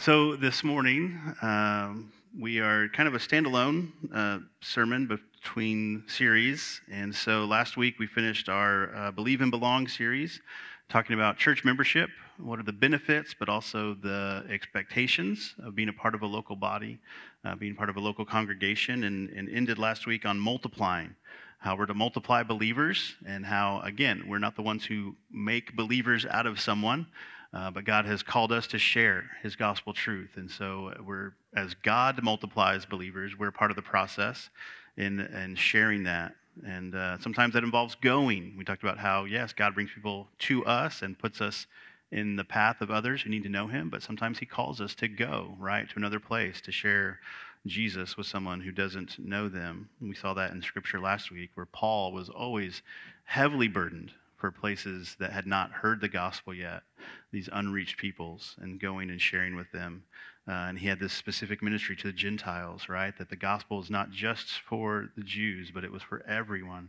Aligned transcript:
So, 0.00 0.34
this 0.34 0.64
morning, 0.64 1.20
um, 1.42 2.10
we 2.40 2.58
are 2.58 2.88
kind 2.88 3.06
of 3.06 3.14
a 3.14 3.18
standalone 3.18 3.90
uh, 4.14 4.38
sermon 4.62 5.06
between 5.06 6.04
series. 6.06 6.80
And 6.90 7.14
so, 7.14 7.44
last 7.44 7.76
week 7.76 7.98
we 7.98 8.06
finished 8.06 8.48
our 8.48 8.96
uh, 8.96 9.10
Believe 9.10 9.42
and 9.42 9.50
Belong 9.50 9.86
series, 9.86 10.40
talking 10.88 11.12
about 11.12 11.36
church 11.36 11.66
membership, 11.66 12.08
what 12.38 12.58
are 12.58 12.62
the 12.62 12.72
benefits, 12.72 13.34
but 13.38 13.50
also 13.50 13.92
the 13.92 14.42
expectations 14.48 15.54
of 15.62 15.74
being 15.74 15.90
a 15.90 15.92
part 15.92 16.14
of 16.14 16.22
a 16.22 16.26
local 16.26 16.56
body, 16.56 16.98
uh, 17.44 17.54
being 17.54 17.74
part 17.74 17.90
of 17.90 17.96
a 17.96 18.00
local 18.00 18.24
congregation, 18.24 19.04
and, 19.04 19.28
and 19.28 19.50
ended 19.50 19.78
last 19.78 20.06
week 20.06 20.24
on 20.24 20.40
multiplying 20.40 21.14
how 21.58 21.76
we're 21.76 21.84
to 21.84 21.92
multiply 21.92 22.42
believers, 22.42 23.16
and 23.26 23.44
how, 23.44 23.82
again, 23.84 24.24
we're 24.26 24.38
not 24.38 24.56
the 24.56 24.62
ones 24.62 24.82
who 24.82 25.14
make 25.30 25.76
believers 25.76 26.24
out 26.24 26.46
of 26.46 26.58
someone, 26.58 27.06
uh, 27.52 27.70
but 27.70 27.84
God 27.84 28.04
has 28.06 28.22
called 28.22 28.52
us 28.52 28.66
to 28.68 28.78
share 28.78 29.24
His 29.42 29.56
gospel 29.56 29.92
truth, 29.92 30.30
and 30.36 30.50
so 30.50 30.92
we're 31.04 31.32
as 31.54 31.74
God 31.82 32.22
multiplies 32.22 32.86
believers, 32.86 33.38
we're 33.38 33.50
part 33.50 33.70
of 33.70 33.76
the 33.76 33.82
process 33.82 34.50
in 34.96 35.20
in 35.20 35.56
sharing 35.56 36.04
that. 36.04 36.34
And 36.64 36.94
uh, 36.94 37.18
sometimes 37.18 37.54
that 37.54 37.64
involves 37.64 37.94
going. 37.94 38.54
We 38.56 38.64
talked 38.64 38.82
about 38.82 38.98
how 38.98 39.24
yes, 39.24 39.52
God 39.52 39.74
brings 39.74 39.90
people 39.94 40.28
to 40.40 40.64
us 40.64 41.02
and 41.02 41.18
puts 41.18 41.40
us 41.40 41.66
in 42.12 42.36
the 42.36 42.44
path 42.44 42.80
of 42.80 42.90
others 42.90 43.22
who 43.22 43.30
need 43.30 43.44
to 43.44 43.48
know 43.48 43.66
Him, 43.66 43.88
but 43.88 44.02
sometimes 44.02 44.38
He 44.38 44.46
calls 44.46 44.80
us 44.80 44.94
to 44.96 45.08
go 45.08 45.54
right 45.58 45.88
to 45.88 45.96
another 45.96 46.20
place 46.20 46.60
to 46.62 46.72
share 46.72 47.18
Jesus 47.66 48.16
with 48.16 48.26
someone 48.26 48.60
who 48.60 48.72
doesn't 48.72 49.18
know 49.18 49.48
them. 49.48 49.88
We 50.00 50.14
saw 50.14 50.34
that 50.34 50.52
in 50.52 50.62
Scripture 50.62 51.00
last 51.00 51.30
week, 51.30 51.50
where 51.54 51.66
Paul 51.66 52.12
was 52.12 52.28
always 52.28 52.82
heavily 53.24 53.68
burdened 53.68 54.12
for 54.40 54.50
places 54.50 55.16
that 55.20 55.32
had 55.32 55.46
not 55.46 55.70
heard 55.70 56.00
the 56.00 56.08
gospel 56.08 56.54
yet, 56.54 56.82
these 57.30 57.48
unreached 57.52 57.98
peoples, 57.98 58.56
and 58.60 58.80
going 58.80 59.10
and 59.10 59.20
sharing 59.20 59.54
with 59.54 59.70
them. 59.70 60.02
Uh, 60.48 60.52
and 60.68 60.78
he 60.78 60.88
had 60.88 60.98
this 60.98 61.12
specific 61.12 61.62
ministry 61.62 61.94
to 61.94 62.08
the 62.08 62.12
Gentiles, 62.12 62.88
right? 62.88 63.16
That 63.18 63.28
the 63.28 63.36
gospel 63.36 63.80
is 63.80 63.90
not 63.90 64.10
just 64.10 64.60
for 64.68 65.10
the 65.16 65.22
Jews, 65.22 65.70
but 65.72 65.84
it 65.84 65.92
was 65.92 66.02
for 66.02 66.24
everyone. 66.26 66.88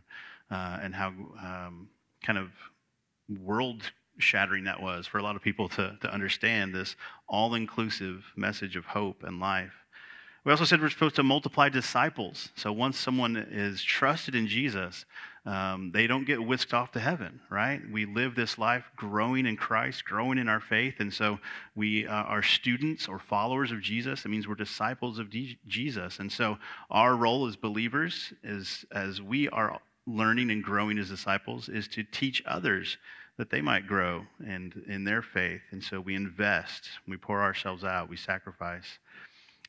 Uh, 0.50 0.78
and 0.82 0.94
how 0.94 1.08
um, 1.08 1.88
kind 2.24 2.38
of 2.38 2.48
world 3.40 3.82
shattering 4.18 4.64
that 4.64 4.80
was 4.80 5.06
for 5.06 5.18
a 5.18 5.22
lot 5.22 5.36
of 5.36 5.42
people 5.42 5.68
to, 5.68 5.96
to 6.00 6.12
understand 6.12 6.74
this 6.74 6.96
all 7.28 7.54
inclusive 7.54 8.24
message 8.36 8.76
of 8.76 8.84
hope 8.84 9.22
and 9.22 9.40
life. 9.40 9.72
We 10.44 10.50
also 10.50 10.64
said 10.64 10.80
we're 10.80 10.90
supposed 10.90 11.16
to 11.16 11.22
multiply 11.22 11.68
disciples. 11.68 12.48
So 12.56 12.72
once 12.72 12.98
someone 12.98 13.36
is 13.36 13.82
trusted 13.82 14.34
in 14.34 14.48
Jesus, 14.48 15.04
um, 15.44 15.90
they 15.92 16.06
don't 16.06 16.24
get 16.24 16.44
whisked 16.44 16.72
off 16.72 16.92
to 16.92 17.00
heaven, 17.00 17.40
right? 17.50 17.80
We 17.90 18.06
live 18.06 18.34
this 18.34 18.58
life 18.58 18.84
growing 18.96 19.46
in 19.46 19.56
Christ, 19.56 20.04
growing 20.04 20.38
in 20.38 20.48
our 20.48 20.60
faith. 20.60 20.94
And 21.00 21.12
so 21.12 21.40
we 21.74 22.06
uh, 22.06 22.12
are 22.12 22.42
students 22.42 23.08
or 23.08 23.18
followers 23.18 23.72
of 23.72 23.80
Jesus. 23.80 24.24
It 24.24 24.28
means 24.28 24.46
we're 24.46 24.54
disciples 24.54 25.18
of 25.18 25.30
D- 25.30 25.58
Jesus. 25.66 26.20
And 26.20 26.30
so 26.30 26.58
our 26.90 27.16
role 27.16 27.48
as 27.48 27.56
believers 27.56 28.32
is 28.44 28.84
as 28.92 29.20
we 29.20 29.48
are 29.48 29.80
learning 30.06 30.50
and 30.50 30.62
growing 30.62 30.98
as 30.98 31.08
disciples 31.08 31.68
is 31.68 31.88
to 31.88 32.04
teach 32.04 32.42
others 32.46 32.98
that 33.36 33.50
they 33.50 33.60
might 33.60 33.86
grow 33.86 34.24
and 34.46 34.84
in 34.86 35.02
their 35.02 35.22
faith. 35.22 35.62
And 35.72 35.82
so 35.82 36.00
we 36.00 36.14
invest, 36.14 36.88
we 37.08 37.16
pour 37.16 37.42
ourselves 37.42 37.82
out, 37.82 38.08
we 38.08 38.16
sacrifice. 38.16 38.98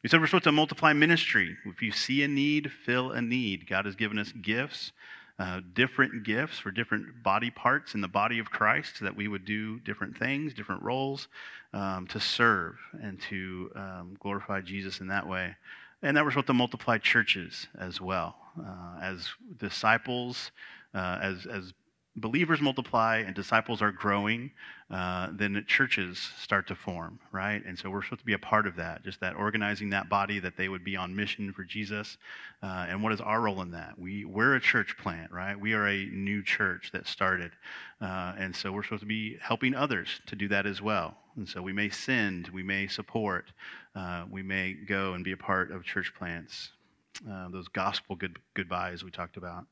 We 0.03 0.09
said 0.09 0.19
we're 0.19 0.27
supposed 0.27 0.43
to 0.43 0.51
multiply 0.51 0.93
ministry. 0.93 1.55
If 1.65 1.81
you 1.81 1.91
see 1.91 2.23
a 2.23 2.27
need, 2.27 2.71
fill 2.85 3.11
a 3.11 3.21
need. 3.21 3.67
God 3.67 3.85
has 3.85 3.95
given 3.95 4.19
us 4.19 4.33
gifts, 4.33 4.91
uh, 5.39 5.61
different 5.73 6.23
gifts 6.23 6.59
for 6.59 6.71
different 6.71 7.23
body 7.23 7.49
parts 7.49 7.95
in 7.95 8.01
the 8.01 8.07
body 8.07 8.39
of 8.39 8.51
Christ, 8.51 8.99
that 9.01 9.15
we 9.15 9.27
would 9.27 9.45
do 9.45 9.79
different 9.79 10.17
things, 10.17 10.53
different 10.53 10.83
roles 10.83 11.27
um, 11.73 12.07
to 12.07 12.19
serve 12.19 12.75
and 13.01 13.19
to 13.29 13.71
um, 13.75 14.17
glorify 14.19 14.61
Jesus 14.61 14.99
in 14.99 15.07
that 15.07 15.27
way. 15.27 15.55
And 16.01 16.15
that 16.17 16.23
we're 16.23 16.31
supposed 16.31 16.47
to 16.47 16.53
multiply 16.53 16.97
churches 16.97 17.67
as 17.79 17.99
well. 17.99 18.35
Uh, 18.59 18.99
as 19.01 19.29
disciples, 19.57 20.51
uh, 20.93 21.17
as, 21.21 21.47
as 21.47 21.73
believers 22.15 22.61
multiply 22.61 23.17
and 23.17 23.33
disciples 23.33 23.81
are 23.81 23.91
growing, 23.91 24.51
uh, 24.91 25.29
then 25.31 25.63
churches 25.67 26.31
start 26.37 26.67
to 26.67 26.75
form, 26.75 27.19
right? 27.31 27.65
And 27.65 27.77
so 27.77 27.89
we're 27.89 28.03
supposed 28.03 28.19
to 28.19 28.25
be 28.25 28.33
a 28.33 28.39
part 28.39 28.67
of 28.67 28.75
that, 28.75 29.03
just 29.03 29.19
that 29.21 29.35
organizing 29.35 29.89
that 29.89 30.09
body 30.09 30.39
that 30.39 30.55
they 30.55 30.69
would 30.69 30.83
be 30.83 30.95
on 30.95 31.15
mission 31.15 31.51
for 31.51 31.63
Jesus. 31.63 32.17
Uh, 32.61 32.85
and 32.87 33.01
what 33.01 33.13
is 33.13 33.21
our 33.21 33.41
role 33.41 33.61
in 33.61 33.71
that? 33.71 33.97
We, 33.97 34.25
we're 34.25 34.55
a 34.55 34.61
church 34.61 34.95
plant, 34.97 35.31
right? 35.31 35.59
We 35.59 35.73
are 35.73 35.87
a 35.87 36.05
new 36.05 36.43
church 36.43 36.91
that 36.93 37.07
started. 37.07 37.51
Uh, 37.99 38.33
and 38.37 38.55
so 38.55 38.71
we're 38.71 38.83
supposed 38.83 39.01
to 39.01 39.07
be 39.07 39.37
helping 39.41 39.73
others 39.73 40.21
to 40.27 40.35
do 40.35 40.47
that 40.49 40.67
as 40.67 40.81
well. 40.81 41.17
And 41.35 41.49
so 41.49 41.63
we 41.63 41.73
may 41.73 41.89
send, 41.89 42.49
we 42.49 42.61
may 42.61 42.85
support, 42.85 43.51
uh, 43.95 44.25
we 44.29 44.43
may 44.43 44.73
go 44.73 45.13
and 45.13 45.23
be 45.23 45.31
a 45.31 45.37
part 45.37 45.71
of 45.71 45.83
church 45.83 46.13
plants. 46.15 46.69
Uh, 47.29 47.49
those 47.49 47.67
gospel 47.67 48.15
good, 48.15 48.37
goodbyes 48.53 49.03
we 49.03 49.09
talked 49.09 49.37
about. 49.37 49.65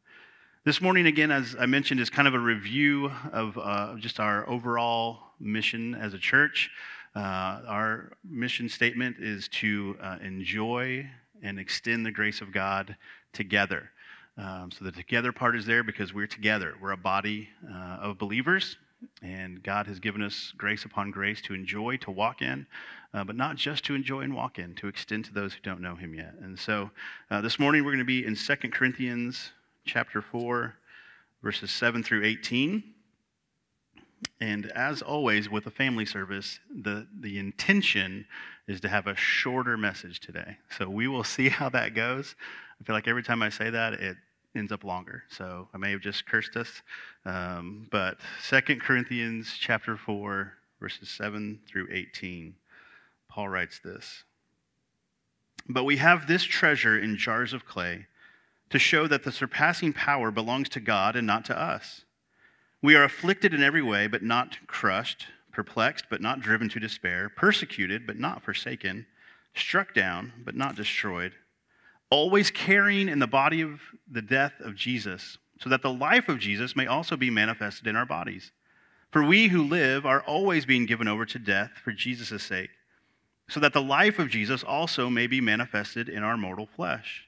This 0.64 0.80
morning, 0.80 1.08
again, 1.08 1.32
as 1.32 1.56
I 1.60 1.66
mentioned, 1.66 2.00
is 2.00 2.12
kind 2.12 2.28
of 2.28 2.36
a 2.36 2.40
review 2.40 3.12
of 3.34 3.58
uh, 3.58 3.96
just 3.98 4.20
our 4.20 4.48
overall 4.48 5.18
mission 5.40 5.96
as 5.96 6.14
a 6.14 6.20
church. 6.20 6.70
Uh, 7.16 7.66
our 7.68 8.12
mission 8.24 8.70
statement 8.70 9.16
is 9.20 9.48
to 9.48 9.98
uh, 10.00 10.18
enjoy 10.22 11.10
and 11.42 11.58
extend 11.58 12.06
the 12.06 12.12
grace 12.12 12.42
of 12.42 12.54
God 12.54 12.96
together. 13.34 13.90
Um, 14.38 14.70
so 14.70 14.86
the 14.86 14.92
together 14.92 15.32
part 15.32 15.56
is 15.56 15.66
there 15.66 15.82
because 15.82 16.14
we're 16.14 16.28
together. 16.28 16.76
We're 16.80 16.92
a 16.92 16.98
body 16.98 17.50
uh, 17.68 17.98
of 18.00 18.20
believers, 18.20 18.78
and 19.24 19.64
God 19.64 19.88
has 19.88 20.00
given 20.00 20.22
us 20.22 20.54
grace 20.56 20.86
upon 20.86 21.10
grace 21.10 21.42
to 21.42 21.56
enjoy, 21.56 21.98
to 21.98 22.12
walk 22.12 22.44
in, 22.44 22.68
uh, 23.16 23.24
but 23.24 23.36
not 23.36 23.56
just 23.56 23.84
to 23.86 23.96
enjoy 23.96 24.20
and 24.20 24.36
walk 24.36 24.60
in, 24.60 24.76
to 24.76 24.88
extend 24.88 25.26
to 25.26 25.34
those 25.34 25.54
who 25.54 25.62
don't 25.64 25.82
know 25.82 25.96
Him 25.96 26.14
yet. 26.14 26.36
And 26.40 26.60
so 26.60 26.92
uh, 27.32 27.42
this 27.42 27.58
morning 27.58 27.84
we're 27.84 27.94
going 27.94 27.98
to 27.98 28.06
be 28.06 28.28
in 28.28 28.36
Second 28.36 28.74
Corinthians 28.74 29.54
chapter 29.86 30.22
4, 30.22 30.74
verses 31.42 31.72
7 31.72 32.04
through 32.04 32.24
18. 32.26 32.84
And 34.40 34.68
as 34.72 35.02
always 35.02 35.50
with 35.50 35.68
a 35.68 35.72
family 35.72 36.06
service, 36.06 36.60
the, 36.84 37.08
the 37.20 37.38
intention 37.38 38.26
is 38.68 38.82
to 38.82 38.90
have 38.90 39.08
a 39.08 39.16
shorter 39.16 39.78
message 39.78 40.20
today. 40.20 40.58
So 40.78 40.90
we 40.90 41.08
will 41.08 41.24
see 41.36 41.50
how 41.50 41.70
that 41.70 41.96
goes. 41.96 42.36
I 42.80 42.84
feel 42.84 42.96
like 42.96 43.08
every 43.08 43.24
time 43.24 43.42
I 43.42 43.50
say 43.50 43.70
that, 43.70 43.94
it 43.94 44.18
ends 44.56 44.72
up 44.72 44.84
longer. 44.84 45.24
So 45.30 45.68
I 45.74 45.78
may 45.78 45.92
have 45.92 46.02
just 46.02 46.26
cursed 46.26 46.56
us. 46.56 46.82
Um, 47.26 47.88
but 47.92 48.18
Second 48.42 48.82
Corinthians 48.82 49.56
chapter 49.60 49.98
4, 49.98 50.54
verses 50.80 51.10
7 51.10 51.60
through 51.68 51.88
18, 51.92 52.54
Paul 53.30 53.50
writes 53.50 53.80
this. 53.84 54.24
But 55.70 55.84
we 55.84 55.98
have 55.98 56.28
this 56.28 56.44
treasure 56.44 57.00
in 57.00 57.18
jars 57.18 57.54
of 57.54 57.66
clay 57.66 58.08
to 58.72 58.80
show 58.80 59.06
that 59.08 59.24
the 59.24 59.32
surpassing 59.32 59.94
power 59.94 60.32
belongs 60.32 60.70
to 60.70 60.80
God 60.80 61.16
and 61.16 61.28
not 61.28 61.46
to 61.46 61.58
us. 61.58 62.06
We 62.82 62.96
are 62.96 63.04
afflicted 63.04 63.54
in 63.54 63.62
every 63.62 63.82
way, 63.82 64.08
but 64.08 64.24
not 64.24 64.58
crushed, 64.66 65.28
perplexed, 65.52 66.06
but 66.10 66.22
not 66.22 66.42
driven 66.42 66.70
to 66.70 66.80
despair, 66.80 67.30
persecuted, 67.30 68.08
but 68.08 68.18
not 68.18 68.44
forsaken, 68.44 69.06
struck 69.54 69.94
down, 69.94 70.34
but 70.44 70.56
not 70.56 70.76
destroyed, 70.76 71.34
always 72.10 72.50
carrying 72.50 73.10
in 73.10 73.20
the 73.20 73.28
body 73.28 73.62
of 73.62 73.82
the 74.10 74.22
death 74.22 74.54
of 74.62 74.76
Jesus, 74.76 75.38
so 75.60 75.70
that 75.70 75.82
the 75.82 75.94
life 75.94 76.30
of 76.30 76.40
Jesus 76.40 76.76
may 76.76 76.88
also 76.88 77.16
be 77.16 77.30
manifested 77.30 77.88
in 77.88 77.96
our 77.96 78.06
bodies. 78.06 78.52
For 79.12 79.24
we 79.24 79.50
who 79.50 79.64
live 79.64 80.06
are 80.06 80.22
always 80.22 80.66
being 80.66 80.86
given 80.86 81.08
over 81.08 81.26
to 81.26 81.40
death 81.40 81.72
for 81.84 81.92
Jesus' 81.92 82.42
sake, 82.42 82.70
so 83.50 83.60
that 83.60 83.74
the 83.74 83.82
life 83.82 84.18
of 84.18 84.30
Jesus 84.30 84.64
also 84.64 85.10
may 85.10 85.28
be 85.28 85.42
manifested 85.42 86.08
in 86.08 86.24
our 86.24 86.38
mortal 86.38 86.68
flesh. 86.74 87.28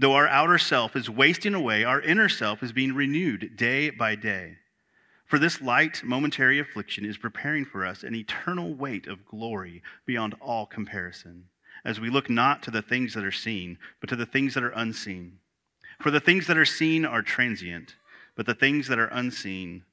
Though 0.00 0.14
our 0.14 0.28
outer 0.28 0.56
self 0.56 0.96
is 0.96 1.10
wasting 1.10 1.52
away, 1.52 1.84
our 1.84 2.00
inner 2.00 2.30
self 2.30 2.62
is 2.62 2.72
being 2.72 2.94
renewed 2.94 3.54
day 3.54 3.90
by 3.90 4.14
day. 4.14 4.56
For 5.26 5.38
this 5.38 5.60
light, 5.60 6.02
momentary 6.02 6.58
affliction 6.58 7.04
is 7.04 7.18
preparing 7.18 7.66
for 7.66 7.84
us 7.84 8.02
an 8.02 8.14
eternal 8.14 8.72
weight 8.72 9.06
of 9.06 9.26
glory 9.26 9.82
beyond 10.06 10.36
all 10.40 10.64
comparison, 10.64 11.44
as 11.84 12.00
we 12.00 12.08
look 12.08 12.30
not 12.30 12.62
to 12.62 12.70
the 12.70 12.80
things 12.80 13.12
that 13.12 13.26
are 13.26 13.30
seen, 13.30 13.76
but 14.00 14.08
to 14.08 14.16
the 14.16 14.24
things 14.24 14.54
that 14.54 14.64
are 14.64 14.70
unseen. 14.70 15.38
For 16.00 16.10
the 16.10 16.18
things 16.18 16.46
that 16.46 16.56
are 16.56 16.64
seen 16.64 17.04
are 17.04 17.20
transient, 17.20 17.96
but 18.36 18.46
the 18.46 18.54
things 18.54 18.88
that 18.88 18.98
are 18.98 19.08
unseen 19.12 19.84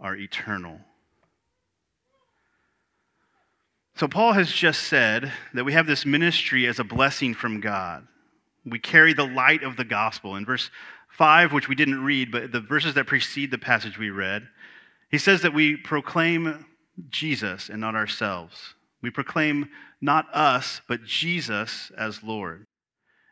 are 0.00 0.16
eternal. 0.16 0.80
So, 3.94 4.08
Paul 4.08 4.32
has 4.32 4.50
just 4.50 4.82
said 4.82 5.32
that 5.52 5.64
we 5.64 5.74
have 5.74 5.86
this 5.86 6.04
ministry 6.04 6.66
as 6.66 6.80
a 6.80 6.84
blessing 6.84 7.34
from 7.34 7.60
God. 7.60 8.08
We 8.64 8.78
carry 8.78 9.12
the 9.12 9.26
light 9.26 9.62
of 9.62 9.76
the 9.76 9.84
gospel. 9.84 10.36
In 10.36 10.44
verse 10.44 10.70
5, 11.10 11.52
which 11.52 11.68
we 11.68 11.74
didn't 11.74 12.02
read, 12.02 12.32
but 12.32 12.52
the 12.52 12.60
verses 12.60 12.94
that 12.94 13.06
precede 13.06 13.50
the 13.50 13.58
passage 13.58 13.98
we 13.98 14.10
read, 14.10 14.48
he 15.10 15.18
says 15.18 15.42
that 15.42 15.54
we 15.54 15.76
proclaim 15.76 16.66
Jesus 17.08 17.68
and 17.68 17.80
not 17.80 17.94
ourselves. 17.94 18.74
We 19.02 19.10
proclaim 19.10 19.68
not 20.00 20.26
us, 20.34 20.80
but 20.88 21.04
Jesus 21.04 21.92
as 21.96 22.22
Lord. 22.22 22.66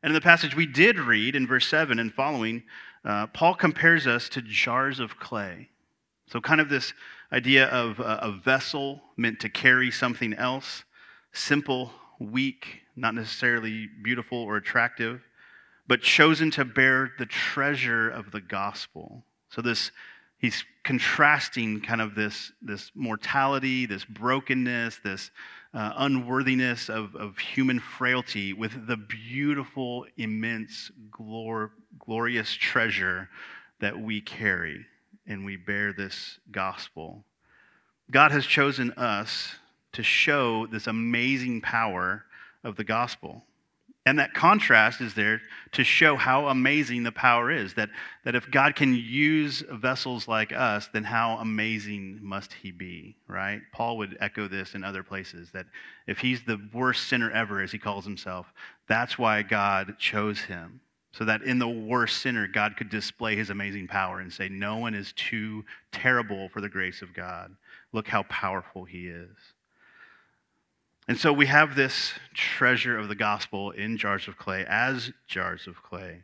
And 0.03 0.11
in 0.11 0.15
the 0.15 0.21
passage 0.21 0.55
we 0.55 0.67
did 0.67 0.99
read 0.99 1.35
in 1.35 1.47
verse 1.47 1.67
7 1.67 1.99
and 1.99 2.13
following, 2.13 2.63
uh, 3.05 3.29
Paul 3.29 3.55
compares 3.55 4.07
us 4.07 4.29
to 4.31 4.43
jars 4.43 5.01
of 5.01 5.19
clay. 5.19 5.69
So, 6.29 6.41
kind 6.41 6.61
of 6.61 6.69
this 6.69 6.93
idea 7.33 7.67
of 7.67 7.99
a, 8.01 8.21
a 8.23 8.33
vessel 8.33 9.03
meant 9.17 9.41
to 9.41 9.49
carry 9.49 9.91
something 9.91 10.35
else, 10.35 10.85
simple, 11.33 11.93
weak, 12.31 12.83
not 12.97 13.15
necessarily 13.15 13.89
beautiful 14.03 14.39
or 14.39 14.57
attractive, 14.57 15.23
but 15.87 16.03
chosen 16.03 16.51
to 16.53 16.65
bear 16.65 17.13
the 17.19 17.27
treasure 17.27 18.09
of 18.11 18.31
the 18.31 18.41
gospel. 18.41 19.25
So, 19.51 19.61
this 19.61 19.91
he's 20.43 20.65
contrasting 20.83 21.81
kind 21.81 22.01
of 22.01 22.15
this, 22.15 22.53
this 22.61 22.91
mortality, 22.95 23.87
this 23.87 24.05
brokenness, 24.05 24.99
this 25.03 25.31
uh, 25.73 25.93
unworthiness 25.97 26.91
of, 26.91 27.15
of 27.15 27.39
human 27.39 27.79
frailty 27.79 28.53
with 28.53 28.87
the 28.87 28.97
beautiful, 28.97 30.05
immense, 30.19 30.91
glor- 31.11 31.71
glorious 31.99 32.53
treasure 32.53 33.29
that 33.81 33.99
we 33.99 34.21
carry 34.21 34.85
and 35.27 35.45
we 35.45 35.57
bear 35.57 35.93
this 35.93 36.39
gospel. 36.51 37.25
God 38.11 38.33
has 38.33 38.45
chosen 38.45 38.91
us 38.93 39.55
to 39.93 40.03
show 40.03 40.67
this 40.67 40.87
amazing 40.87 41.61
power 41.61 42.25
of 42.65 42.77
the 42.77 42.85
gospel. 42.85 43.45
And 44.05 44.19
that 44.19 44.35
contrast 44.35 45.01
is 45.01 45.15
there 45.15 45.41
to 45.73 45.85
show 45.85 46.17
how 46.17 46.49
amazing 46.49 47.05
the 47.05 47.13
power 47.13 47.53
is. 47.53 47.75
That, 47.75 47.89
that 48.25 48.35
if 48.35 48.51
God 48.51 48.75
can 48.75 48.95
use 48.95 49.63
vessels 49.71 50.27
like 50.27 50.53
us, 50.53 50.89
then 50.93 51.05
how 51.05 51.37
amazing 51.37 52.19
must 52.21 52.53
he 52.53 52.73
be, 52.73 53.17
right? 53.29 53.61
Paul 53.73 53.99
would 53.99 54.17
echo 54.19 54.49
this 54.49 54.75
in 54.75 54.83
other 54.83 55.05
places 55.05 55.51
that 55.53 55.67
if 56.09 56.19
he's 56.19 56.43
the 56.43 56.61
worst 56.73 57.07
sinner 57.09 57.31
ever, 57.31 57.63
as 57.63 57.71
he 57.71 57.79
calls 57.79 58.05
himself, 58.05 58.53
that's 58.89 59.19
why 59.19 59.43
God 59.43 59.97
chose 59.99 60.41
him. 60.41 60.81
So 61.13 61.25
that 61.27 61.43
in 61.43 61.59
the 61.59 61.69
worst 61.69 62.23
sinner, 62.23 62.49
God 62.49 62.77
could 62.77 62.89
display 62.89 63.37
his 63.37 63.51
amazing 63.51 63.87
power 63.87 64.21
and 64.21 64.33
say, 64.33 64.49
No 64.49 64.79
one 64.79 64.95
is 64.95 65.13
too 65.13 65.65
terrible 65.93 66.49
for 66.49 66.61
the 66.61 66.71
grace 66.71 67.03
of 67.03 67.15
God. 67.15 67.55
Look 67.93 68.09
how 68.09 68.23
powerful 68.25 68.85
he 68.85 69.07
is. 69.09 69.37
And 71.09 71.19
so 71.19 71.33
we 71.33 71.47
have 71.47 71.75
this 71.75 72.13
treasure 72.33 72.97
of 72.97 73.09
the 73.09 73.15
gospel 73.15 73.73
in 73.73 73.97
jars 73.99 74.29
of 74.29 74.39
clay 74.39 74.65
as 74.69 75.11
jars 75.27 75.67
of 75.67 75.83
clay 75.83 76.23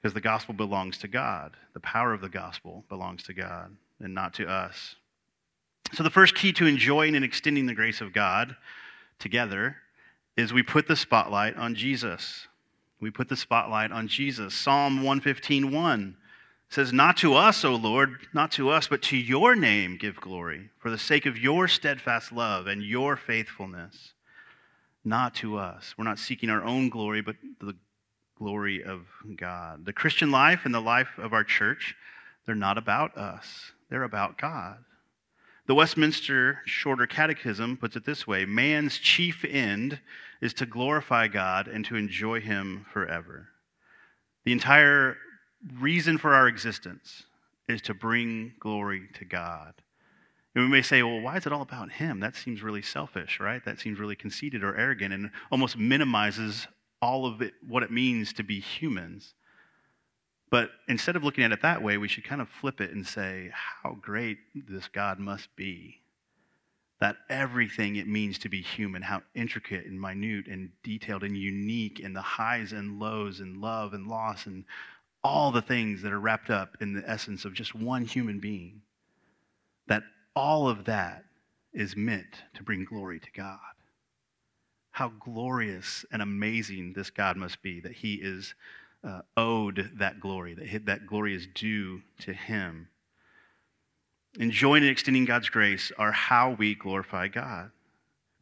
because 0.00 0.14
the 0.14 0.20
gospel 0.20 0.54
belongs 0.54 0.98
to 0.98 1.08
God. 1.08 1.56
The 1.74 1.80
power 1.80 2.12
of 2.12 2.20
the 2.20 2.28
gospel 2.28 2.84
belongs 2.88 3.22
to 3.24 3.34
God 3.34 3.76
and 4.00 4.14
not 4.14 4.34
to 4.34 4.46
us. 4.46 4.96
So, 5.94 6.02
the 6.02 6.10
first 6.10 6.34
key 6.34 6.52
to 6.54 6.66
enjoying 6.66 7.14
and 7.16 7.24
extending 7.24 7.66
the 7.66 7.74
grace 7.74 8.00
of 8.00 8.12
God 8.12 8.56
together 9.18 9.76
is 10.36 10.52
we 10.52 10.62
put 10.62 10.86
the 10.86 10.96
spotlight 10.96 11.56
on 11.56 11.74
Jesus. 11.74 12.46
We 13.00 13.10
put 13.10 13.28
the 13.28 13.36
spotlight 13.36 13.92
on 13.92 14.08
Jesus. 14.08 14.54
Psalm 14.54 15.02
115:1 15.02 16.16
says, 16.72 16.92
Not 16.92 17.18
to 17.18 17.34
us, 17.34 17.64
O 17.64 17.74
Lord, 17.74 18.16
not 18.32 18.50
to 18.52 18.70
us, 18.70 18.88
but 18.88 19.02
to 19.02 19.16
your 19.16 19.54
name 19.54 19.98
give 19.98 20.16
glory, 20.16 20.70
for 20.78 20.90
the 20.90 20.98
sake 20.98 21.26
of 21.26 21.38
your 21.38 21.68
steadfast 21.68 22.32
love 22.32 22.66
and 22.66 22.82
your 22.82 23.16
faithfulness. 23.16 24.14
Not 25.04 25.34
to 25.36 25.58
us. 25.58 25.94
We're 25.98 26.04
not 26.04 26.18
seeking 26.18 26.48
our 26.48 26.62
own 26.62 26.88
glory, 26.88 27.20
but 27.20 27.36
the 27.60 27.74
glory 28.38 28.82
of 28.82 29.02
God. 29.36 29.84
The 29.84 29.92
Christian 29.92 30.30
life 30.30 30.60
and 30.64 30.74
the 30.74 30.80
life 30.80 31.18
of 31.18 31.32
our 31.32 31.44
church, 31.44 31.94
they're 32.46 32.54
not 32.54 32.78
about 32.78 33.16
us, 33.18 33.72
they're 33.90 34.04
about 34.04 34.38
God. 34.38 34.78
The 35.66 35.74
Westminster 35.74 36.60
Shorter 36.64 37.06
Catechism 37.06 37.76
puts 37.76 37.96
it 37.96 38.06
this 38.06 38.26
way 38.26 38.46
Man's 38.46 38.98
chief 38.98 39.44
end 39.44 40.00
is 40.40 40.54
to 40.54 40.66
glorify 40.66 41.28
God 41.28 41.68
and 41.68 41.84
to 41.84 41.96
enjoy 41.96 42.40
Him 42.40 42.86
forever. 42.92 43.48
The 44.44 44.52
entire 44.52 45.18
reason 45.80 46.18
for 46.18 46.34
our 46.34 46.48
existence 46.48 47.24
is 47.68 47.82
to 47.82 47.94
bring 47.94 48.52
glory 48.58 49.08
to 49.14 49.24
God. 49.24 49.74
And 50.54 50.64
we 50.64 50.70
may 50.70 50.82
say, 50.82 51.02
well, 51.02 51.20
why 51.20 51.36
is 51.36 51.46
it 51.46 51.52
all 51.52 51.62
about 51.62 51.92
him? 51.92 52.20
That 52.20 52.36
seems 52.36 52.62
really 52.62 52.82
selfish, 52.82 53.40
right? 53.40 53.64
That 53.64 53.80
seems 53.80 53.98
really 53.98 54.16
conceited 54.16 54.62
or 54.62 54.76
arrogant 54.76 55.14
and 55.14 55.30
almost 55.50 55.78
minimizes 55.78 56.66
all 57.00 57.24
of 57.26 57.40
it, 57.40 57.54
what 57.66 57.82
it 57.82 57.90
means 57.90 58.32
to 58.34 58.42
be 58.42 58.60
humans. 58.60 59.34
But 60.50 60.70
instead 60.88 61.16
of 61.16 61.24
looking 61.24 61.44
at 61.44 61.52
it 61.52 61.62
that 61.62 61.82
way, 61.82 61.96
we 61.96 62.08
should 62.08 62.24
kind 62.24 62.42
of 62.42 62.48
flip 62.48 62.82
it 62.82 62.90
and 62.90 63.06
say, 63.06 63.50
how 63.82 63.96
great 64.02 64.38
this 64.54 64.88
God 64.88 65.18
must 65.18 65.48
be. 65.56 66.02
That 67.00 67.16
everything 67.30 67.96
it 67.96 68.06
means 68.06 68.38
to 68.40 68.50
be 68.50 68.60
human, 68.60 69.00
how 69.02 69.22
intricate 69.34 69.86
and 69.86 69.98
minute 69.98 70.46
and 70.46 70.70
detailed 70.84 71.24
and 71.24 71.36
unique, 71.36 72.00
and 72.04 72.14
the 72.14 72.20
highs 72.20 72.72
and 72.72 73.00
lows 73.00 73.40
and 73.40 73.56
love 73.56 73.94
and 73.94 74.06
loss 74.06 74.46
and 74.46 74.64
all 75.24 75.52
the 75.52 75.62
things 75.62 76.02
that 76.02 76.12
are 76.12 76.20
wrapped 76.20 76.50
up 76.50 76.76
in 76.80 76.92
the 76.92 77.08
essence 77.08 77.44
of 77.44 77.54
just 77.54 77.74
one 77.74 78.04
human 78.04 78.40
being, 78.40 78.82
that 79.86 80.02
all 80.34 80.68
of 80.68 80.84
that 80.84 81.24
is 81.72 81.96
meant 81.96 82.42
to 82.54 82.62
bring 82.62 82.84
glory 82.84 83.20
to 83.20 83.30
God. 83.32 83.58
How 84.90 85.08
glorious 85.20 86.04
and 86.12 86.20
amazing 86.20 86.92
this 86.92 87.10
God 87.10 87.36
must 87.36 87.62
be 87.62 87.80
that 87.80 87.92
he 87.92 88.14
is 88.14 88.54
uh, 89.04 89.22
owed 89.36 89.90
that 89.94 90.20
glory, 90.20 90.54
that 90.54 90.86
that 90.86 91.06
glory 91.06 91.34
is 91.34 91.46
due 91.54 92.02
to 92.20 92.32
him. 92.32 92.88
Enjoying 94.38 94.82
and 94.82 94.90
extending 94.90 95.24
God's 95.24 95.48
grace 95.48 95.92
are 95.98 96.12
how 96.12 96.52
we 96.52 96.74
glorify 96.74 97.28
God. 97.28 97.70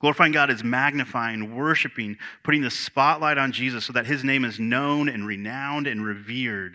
Glorifying 0.01 0.33
God 0.33 0.51
is 0.51 0.65
magnifying, 0.65 1.55
worshiping, 1.55 2.17
putting 2.43 2.63
the 2.63 2.71
spotlight 2.71 3.37
on 3.37 3.53
Jesus 3.53 3.85
so 3.85 3.93
that 3.93 4.07
his 4.07 4.25
name 4.25 4.47
is 4.47 4.59
known 4.59 5.09
and 5.09 5.27
renowned 5.27 5.87
and 5.87 6.05
revered. 6.05 6.75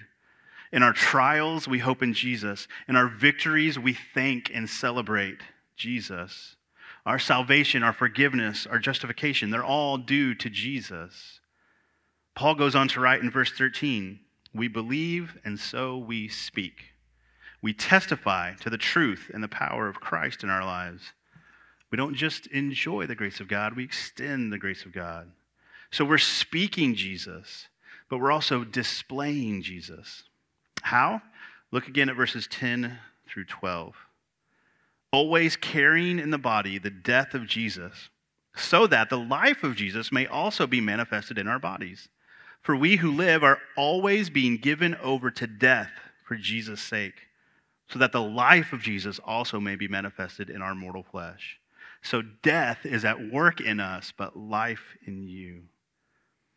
In 0.72 0.83
our 0.83 0.94
trials, 0.94 1.68
we 1.68 1.80
hope 1.80 2.04
in 2.04 2.13
Jesus. 2.13 2.68
In 2.88 2.95
our 2.95 3.07
victories, 3.07 3.80
we 3.80 3.98
thank 4.13 4.51
and 4.54 4.69
celebrate 4.69 5.39
Jesus. 5.75 6.56
Our 7.06 7.18
salvation, 7.18 7.81
our 7.81 7.94
forgiveness, 7.94 8.68
our 8.68 8.80
justification, 8.80 9.50
they're 9.50 9.63
all 9.63 9.98
due 9.98 10.36
to 10.36 10.50
Jesus. 10.50 11.40
Paul 12.35 12.56
goes 12.56 12.76
on 12.76 12.88
to 12.90 12.99
write 12.99 13.21
in 13.21 13.31
verse 13.31 13.52
13 13.52 14.19
We 14.54 14.68
believe 14.68 15.38
and 15.44 15.59
so 15.59 15.97
we 15.97 16.28
speak. 16.28 16.92
We 17.61 17.73
testify 17.73 18.54
to 18.56 18.69
the 18.69 18.78
truth 18.78 19.31
and 19.33 19.44
the 19.44 19.47
power 19.47 19.88
of 19.88 19.99
Christ 19.99 20.44
in 20.44 20.49
our 20.49 20.64
lives. 20.64 21.14
We 21.92 21.97
don't 21.97 22.15
just 22.15 22.47
enjoy 22.47 23.06
the 23.06 23.15
grace 23.15 23.39
of 23.39 23.47
God, 23.47 23.75
we 23.75 23.83
extend 23.83 24.51
the 24.51 24.57
grace 24.57 24.85
of 24.85 24.92
God. 24.92 25.31
So 25.92 26.04
we're 26.04 26.18
speaking 26.18 26.95
Jesus, 26.95 27.68
but 28.09 28.19
we're 28.19 28.31
also 28.31 28.63
displaying 28.63 29.61
Jesus. 29.61 30.23
How? 30.81 31.21
Look 31.71 31.87
again 31.87 32.09
at 32.09 32.15
verses 32.15 32.47
10 32.47 32.97
through 33.27 33.45
12. 33.45 33.95
Always 35.11 35.56
carrying 35.56 36.19
in 36.19 36.31
the 36.31 36.37
body 36.37 36.77
the 36.77 36.89
death 36.89 37.33
of 37.33 37.47
Jesus, 37.47 38.09
so 38.56 38.87
that 38.87 39.09
the 39.09 39.18
life 39.18 39.63
of 39.63 39.75
Jesus 39.75 40.11
may 40.11 40.27
also 40.27 40.68
be 40.68 40.81
manifested 40.81 41.37
in 41.37 41.47
our 41.47 41.59
bodies. 41.59 42.09
For 42.61 42.75
we 42.75 42.95
who 42.95 43.11
live 43.11 43.44
are 43.44 43.59
always 43.77 44.30
being 44.30 44.57
given 44.57 44.95
over 44.95 45.30
to 45.31 45.47
death 45.47 45.92
for 46.25 46.35
Jesus' 46.35 46.81
sake, 46.81 47.27
so 47.87 47.99
that 47.99 48.11
the 48.11 48.21
life 48.21 48.73
of 48.73 48.81
Jesus 48.81 49.19
also 49.23 49.59
may 49.59 49.75
be 49.75 49.87
manifested 49.87 50.49
in 50.49 50.61
our 50.61 50.73
mortal 50.73 51.04
flesh. 51.04 51.59
So 52.06 52.21
death 52.21 52.85
is 52.85 53.04
at 53.04 53.31
work 53.31 53.59
in 53.59 53.80
us, 53.80 54.14
but 54.16 54.38
life 54.38 54.95
in 55.07 55.24
you. 55.24 55.64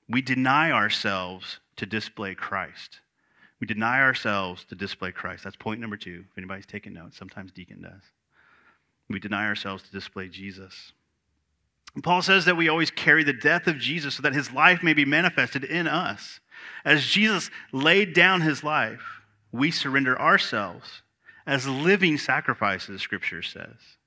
We 0.06 0.20
deny 0.20 0.72
ourselves 0.72 1.60
to 1.76 1.86
display 1.86 2.34
Christ. 2.34 3.00
We 3.58 3.66
deny 3.66 4.02
ourselves 4.02 4.64
to 4.64 4.74
display 4.74 5.10
Christ. 5.10 5.44
That's 5.44 5.56
point 5.56 5.80
number 5.80 5.96
two. 5.96 6.24
If 6.30 6.36
anybody's 6.36 6.66
taking 6.66 6.92
notes, 6.92 7.16
sometimes 7.16 7.50
Deacon 7.50 7.80
does. 7.80 8.02
We 9.08 9.18
deny 9.18 9.46
ourselves 9.46 9.82
to 9.84 9.90
display 9.90 10.28
Jesus. 10.28 10.92
And 11.94 12.04
Paul 12.04 12.20
says 12.20 12.44
that 12.44 12.58
we 12.58 12.68
always 12.68 12.90
carry 12.90 13.24
the 13.24 13.32
death 13.32 13.66
of 13.66 13.78
Jesus 13.78 14.16
so 14.16 14.22
that 14.24 14.34
his 14.34 14.52
life 14.52 14.82
may 14.82 14.92
be 14.92 15.06
manifested 15.06 15.64
in 15.64 15.88
us. 15.88 16.40
As 16.84 17.06
Jesus 17.06 17.50
laid 17.72 18.12
down 18.12 18.42
his 18.42 18.62
life, 18.62 19.22
we 19.50 19.70
surrender 19.70 20.20
ourselves 20.20 21.00
as 21.46 21.66
living 21.66 22.18
sacrifices, 22.18 23.00
Scripture 23.00 23.42
says. 23.42 23.97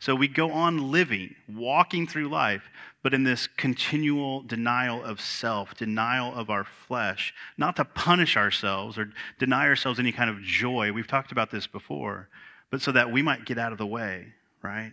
So 0.00 0.14
we 0.14 0.28
go 0.28 0.50
on 0.50 0.90
living, 0.90 1.34
walking 1.48 2.06
through 2.06 2.28
life, 2.28 2.64
but 3.02 3.14
in 3.14 3.22
this 3.22 3.46
continual 3.46 4.42
denial 4.42 5.04
of 5.04 5.20
self, 5.20 5.76
denial 5.76 6.34
of 6.34 6.50
our 6.50 6.64
flesh, 6.64 7.32
not 7.56 7.76
to 7.76 7.84
punish 7.84 8.36
ourselves 8.36 8.98
or 8.98 9.12
deny 9.38 9.66
ourselves 9.66 10.00
any 10.00 10.10
kind 10.10 10.28
of 10.28 10.42
joy. 10.42 10.90
We've 10.90 11.06
talked 11.06 11.32
about 11.32 11.50
this 11.50 11.66
before, 11.66 12.28
but 12.70 12.82
so 12.82 12.92
that 12.92 13.12
we 13.12 13.22
might 13.22 13.44
get 13.44 13.58
out 13.58 13.72
of 13.72 13.78
the 13.78 13.86
way, 13.86 14.32
right? 14.62 14.92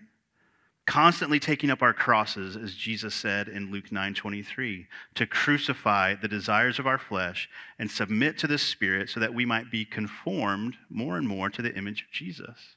constantly 0.87 1.37
taking 1.37 1.69
up 1.69 1.83
our 1.83 1.93
crosses, 1.93 2.55
as 2.55 2.73
Jesus 2.73 3.13
said 3.13 3.49
in 3.49 3.69
Luke 3.69 3.91
9 3.91 4.13
23, 4.15 4.87
to 5.15 5.27
crucify 5.27 6.15
the 6.15 6.27
desires 6.27 6.79
of 6.79 6.87
our 6.87 6.97
flesh 6.97 7.47
and 7.77 7.91
submit 7.91 8.37
to 8.39 8.47
the 8.47 8.57
Spirit 8.57 9.09
so 9.09 9.19
that 9.19 9.33
we 9.33 9.45
might 9.45 9.69
be 9.69 9.85
conformed 9.85 10.75
more 10.89 11.17
and 11.17 11.27
more 11.27 11.49
to 11.49 11.61
the 11.61 11.75
image 11.75 12.03
of 12.03 12.11
Jesus. 12.11 12.75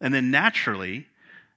And 0.00 0.14
then 0.14 0.30
naturally, 0.30 1.08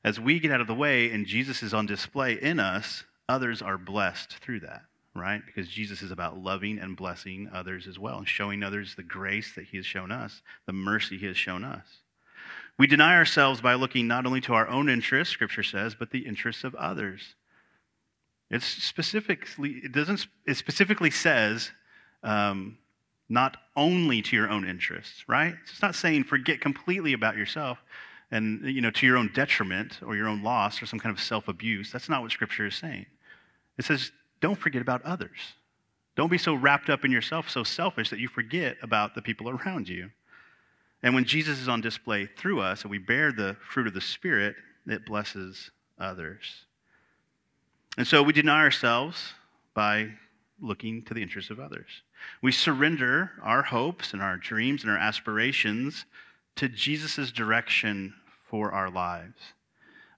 as 0.04 0.20
we 0.20 0.40
get 0.40 0.52
out 0.52 0.62
of 0.62 0.68
the 0.68 0.74
way 0.76 1.12
and 1.12 1.26
Jesus 1.26 1.62
is 1.62 1.74
on 1.74 1.86
display 1.86 2.34
in 2.34 2.60
us, 2.60 3.04
others 3.30 3.62
are 3.62 3.78
blessed 3.78 4.34
through 4.38 4.62
that, 4.62 4.82
right? 5.16 5.42
Because 5.46 5.68
Jesus 5.68 6.02
is 6.02 6.12
about 6.12 6.38
loving 6.38 6.80
and 6.80 6.98
blessing 6.98 7.50
others 7.54 7.88
as 7.88 8.00
well 8.00 8.18
and 8.18 8.28
showing 8.28 8.64
others 8.64 8.96
the 8.96 9.04
grace 9.04 9.54
that 9.56 9.66
he 9.66 9.78
has 9.78 9.86
shown 9.86 10.12
us, 10.12 10.42
the 10.66 10.74
mercy 10.74 11.18
he 11.18 11.28
has 11.28 11.38
shown 11.38 11.64
us. 11.64 11.86
We 12.78 12.88
deny 12.88 13.16
ourselves 13.16 13.62
by 13.62 13.76
looking 13.76 14.08
not 14.08 14.26
only 14.26 14.42
to 14.42 14.54
our 14.54 14.68
own 14.68 14.90
interests, 14.90 15.34
Scripture 15.34 15.64
says, 15.64 15.94
but 15.94 16.10
the 16.10 16.26
interests 16.26 16.64
of 16.64 16.74
others. 16.76 17.36
It's 18.50 18.66
specifically, 18.66 19.82
it 19.84 19.92
doesn't, 19.92 20.26
it 20.48 20.58
specifically 20.58 21.12
says, 21.12 21.72
um, 22.24 22.78
not 23.30 23.56
only 23.78 24.22
to 24.24 24.36
your 24.36 24.50
own 24.50 24.68
interests, 24.68 25.24
right? 25.28 25.56
It's 25.64 25.82
not 25.82 25.96
saying 25.96 26.26
forget 26.26 26.60
completely 26.60 27.14
about 27.14 27.38
yourself 27.38 27.78
and, 28.32 28.64
you 28.64 28.82
know, 28.82 28.92
to 28.92 29.06
your 29.06 29.18
own 29.18 29.30
detriment 29.34 30.00
or 30.06 30.16
your 30.16 30.28
own 30.28 30.42
loss 30.42 30.82
or 30.82 30.86
some 30.86 31.00
kind 31.00 31.14
of 31.14 31.22
self 31.22 31.48
abuse. 31.48 31.92
That's 31.92 32.10
not 32.10 32.22
what 32.22 32.32
Scripture 32.32 32.66
is 32.66 32.76
saying. 32.76 33.06
It 33.78 33.86
says, 33.86 34.12
don't 34.40 34.58
forget 34.58 34.82
about 34.82 35.04
others. 35.04 35.40
Don't 36.16 36.32
be 36.32 36.38
so 36.38 36.54
wrapped 36.56 36.90
up 36.90 37.06
in 37.06 37.12
yourself, 37.12 37.50
so 37.50 37.64
selfish 37.64 38.10
that 38.10 38.20
you 38.20 38.28
forget 38.28 38.78
about 38.82 39.16
the 39.16 39.22
people 39.22 39.50
around 39.66 39.88
you. 39.88 40.10
And 41.04 41.16
when 41.16 41.26
Jesus 41.26 41.60
is 41.60 41.68
on 41.68 41.82
display 41.82 42.28
through 42.38 42.62
us 42.62 42.84
and 42.84 42.92
we 42.92 43.00
bear 43.00 43.32
the 43.32 43.56
fruit 43.70 43.88
of 43.88 43.94
the 43.94 44.02
Spirit, 44.02 44.56
it 44.88 45.06
blesses 45.06 45.72
others. 46.00 46.66
And 47.98 48.06
so 48.06 48.24
we 48.24 48.34
deny 48.34 48.62
ourselves 48.62 49.34
by 49.74 50.10
looking 50.62 51.04
to 51.04 51.14
the 51.14 51.22
interests 51.22 51.50
of 51.50 51.60
others. 51.60 51.88
We 52.42 52.52
surrender 52.52 53.32
our 53.42 53.64
hopes 53.64 54.14
and 54.14 54.22
our 54.22 54.38
dreams 54.38 54.84
and 54.84 54.92
our 54.92 54.98
aspirations 54.98 56.06
to 56.58 56.70
Jesus' 56.70 57.32
direction 57.32 58.14
for 58.52 58.72
our 58.72 58.92
lives. 58.92 59.40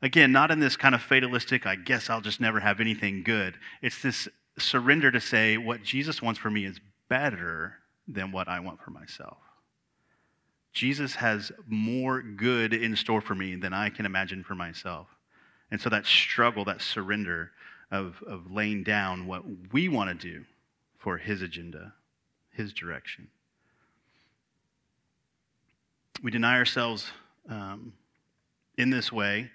Again, 0.01 0.33
not 0.33 0.51
in 0.51 0.59
this 0.59 0.75
kind 0.75 0.93
of 0.93 1.01
fatalistic, 1.01 1.65
I 1.65 1.75
guess 1.75 2.09
I'll 2.09 2.19
just 2.19 2.41
never 2.41 2.59
have 2.59 2.81
anything 2.81 3.23
good. 3.23 3.57
It's 3.81 4.01
this 4.01 4.27
surrender 4.57 5.11
to 5.11 5.21
say, 5.21 5.57
what 5.57 5.83
Jesus 5.83 6.21
wants 6.21 6.39
for 6.39 6.49
me 6.49 6.65
is 6.65 6.81
better 7.07 7.75
than 8.07 8.33
what 8.33 8.49
I 8.49 8.59
want 8.59 8.81
for 8.81 8.91
myself. 8.91 9.37
Jesus 10.73 11.15
has 11.15 11.51
more 11.67 12.21
good 12.21 12.73
in 12.73 12.95
store 12.95 13.21
for 13.21 13.35
me 13.35 13.55
than 13.55 13.73
I 13.73 13.89
can 13.89 14.05
imagine 14.05 14.43
for 14.43 14.55
myself. 14.55 15.07
And 15.71 15.79
so 15.79 15.89
that 15.89 16.05
struggle, 16.05 16.65
that 16.65 16.81
surrender 16.81 17.51
of, 17.91 18.21
of 18.27 18.51
laying 18.51 18.83
down 18.83 19.27
what 19.27 19.43
we 19.71 19.87
want 19.87 20.09
to 20.09 20.27
do 20.27 20.43
for 20.97 21.17
his 21.17 21.43
agenda, 21.43 21.93
his 22.51 22.73
direction. 22.73 23.27
We 26.23 26.31
deny 26.31 26.57
ourselves 26.57 27.11
um, 27.47 27.93
in 28.77 28.89
this 28.89 29.11
way. 29.11 29.49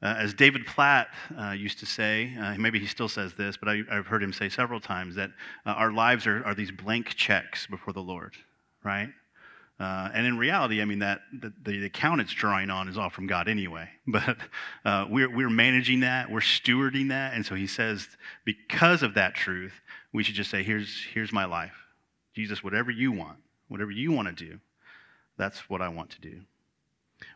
Uh, 0.00 0.14
as 0.18 0.32
David 0.32 0.64
Platt 0.64 1.08
uh, 1.36 1.50
used 1.50 1.80
to 1.80 1.86
say, 1.86 2.32
uh, 2.40 2.54
maybe 2.56 2.78
he 2.78 2.86
still 2.86 3.08
says 3.08 3.34
this, 3.34 3.56
but 3.56 3.68
I, 3.68 3.82
have 3.90 4.06
heard 4.06 4.22
him 4.22 4.32
say 4.32 4.48
several 4.48 4.78
times 4.78 5.16
that 5.16 5.30
uh, 5.66 5.70
our 5.70 5.90
lives 5.90 6.26
are, 6.26 6.44
are 6.44 6.54
these 6.54 6.70
blank 6.70 7.14
checks 7.16 7.66
before 7.66 7.92
the 7.92 8.02
Lord, 8.02 8.34
right? 8.84 9.08
Uh, 9.80 10.08
and 10.12 10.26
in 10.26 10.36
reality, 10.36 10.82
I 10.82 10.84
mean, 10.84 11.00
that 11.00 11.20
the, 11.32 11.52
the, 11.64 11.84
account 11.86 12.20
it's 12.20 12.32
drawing 12.32 12.68
on 12.68 12.88
is 12.88 12.98
all 12.98 13.10
from 13.10 13.26
God 13.26 13.48
anyway. 13.48 13.88
But 14.06 14.36
uh, 14.84 15.06
we're, 15.08 15.30
we're 15.34 15.50
managing 15.50 16.00
that, 16.00 16.30
we're 16.30 16.40
stewarding 16.40 17.10
that. 17.10 17.34
And 17.34 17.44
so 17.44 17.54
he 17.54 17.66
says, 17.66 18.08
because 18.44 19.02
of 19.02 19.14
that 19.14 19.34
truth, 19.34 19.74
we 20.12 20.24
should 20.24 20.34
just 20.34 20.50
say, 20.50 20.62
here's, 20.62 21.04
here's 21.12 21.32
my 21.32 21.44
life. 21.44 21.74
Jesus, 22.34 22.64
whatever 22.64 22.90
you 22.90 23.12
want, 23.12 23.38
whatever 23.68 23.90
you 23.90 24.10
want 24.10 24.28
to 24.28 24.44
do, 24.44 24.58
that's 25.36 25.68
what 25.68 25.80
I 25.80 25.88
want 25.88 26.10
to 26.10 26.20
do. 26.20 26.40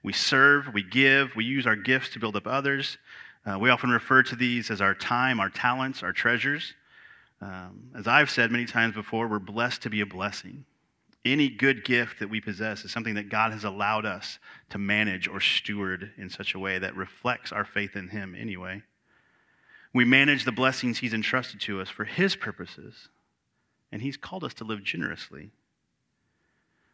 We 0.02 0.12
serve, 0.12 0.72
we 0.72 0.82
give, 0.82 1.34
we 1.36 1.44
use 1.44 1.66
our 1.66 1.76
gifts 1.76 2.10
to 2.10 2.18
build 2.18 2.36
up 2.36 2.46
others. 2.46 2.98
Uh, 3.44 3.58
we 3.58 3.70
often 3.70 3.90
refer 3.90 4.22
to 4.22 4.36
these 4.36 4.70
as 4.70 4.80
our 4.80 4.94
time, 4.94 5.40
our 5.40 5.50
talents, 5.50 6.02
our 6.02 6.12
treasures. 6.12 6.74
Um, 7.40 7.90
as 7.96 8.06
I've 8.06 8.30
said 8.30 8.52
many 8.52 8.66
times 8.66 8.94
before, 8.94 9.26
we're 9.26 9.40
blessed 9.40 9.82
to 9.82 9.90
be 9.90 10.00
a 10.00 10.06
blessing. 10.06 10.64
Any 11.24 11.48
good 11.48 11.84
gift 11.84 12.20
that 12.20 12.30
we 12.30 12.40
possess 12.40 12.84
is 12.84 12.92
something 12.92 13.14
that 13.14 13.28
God 13.28 13.52
has 13.52 13.64
allowed 13.64 14.06
us 14.06 14.38
to 14.70 14.78
manage 14.78 15.28
or 15.28 15.40
steward 15.40 16.12
in 16.16 16.30
such 16.30 16.54
a 16.54 16.58
way 16.58 16.78
that 16.78 16.96
reflects 16.96 17.52
our 17.52 17.64
faith 17.64 17.96
in 17.96 18.08
Him 18.08 18.36
anyway. 18.38 18.82
We 19.92 20.04
manage 20.04 20.44
the 20.44 20.52
blessings 20.52 20.98
He's 20.98 21.14
entrusted 21.14 21.60
to 21.62 21.80
us 21.80 21.88
for 21.88 22.04
His 22.04 22.34
purposes, 22.34 23.08
and 23.90 24.02
He's 24.02 24.16
called 24.16 24.44
us 24.44 24.54
to 24.54 24.64
live 24.64 24.82
generously. 24.82 25.50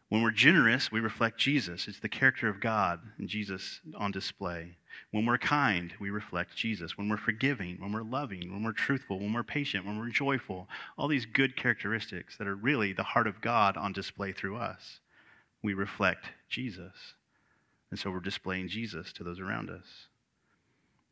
When 0.09 0.23
we're 0.23 0.31
generous, 0.31 0.91
we 0.91 0.99
reflect 0.99 1.37
Jesus. 1.37 1.87
It's 1.87 1.99
the 1.99 2.09
character 2.09 2.49
of 2.49 2.59
God 2.59 2.99
and 3.19 3.29
Jesus 3.29 3.79
on 3.95 4.11
display. 4.11 4.75
When 5.11 5.27
we're 5.27 5.37
kind, 5.37 5.93
we 5.99 6.09
reflect 6.09 6.55
Jesus. 6.55 6.97
When 6.97 7.09
we're 7.09 7.17
forgiving, 7.17 7.77
when 7.79 7.91
we're 7.91 8.01
loving, 8.01 8.51
when 8.51 8.63
we're 8.63 8.71
truthful, 8.71 9.19
when 9.19 9.33
we're 9.33 9.43
patient, 9.43 9.85
when 9.85 9.99
we're 9.99 10.09
joyful, 10.09 10.67
all 10.97 11.07
these 11.07 11.27
good 11.27 11.55
characteristics 11.55 12.37
that 12.37 12.47
are 12.47 12.55
really 12.55 12.91
the 12.91 13.03
heart 13.03 13.27
of 13.27 13.39
God 13.39 13.77
on 13.77 13.93
display 13.93 14.31
through 14.31 14.57
us, 14.57 14.99
we 15.61 15.75
reflect 15.75 16.25
Jesus. 16.49 17.13
And 17.91 17.99
so 17.99 18.09
we're 18.09 18.19
displaying 18.19 18.67
Jesus 18.67 19.13
to 19.13 19.23
those 19.23 19.39
around 19.39 19.69
us. 19.69 20.07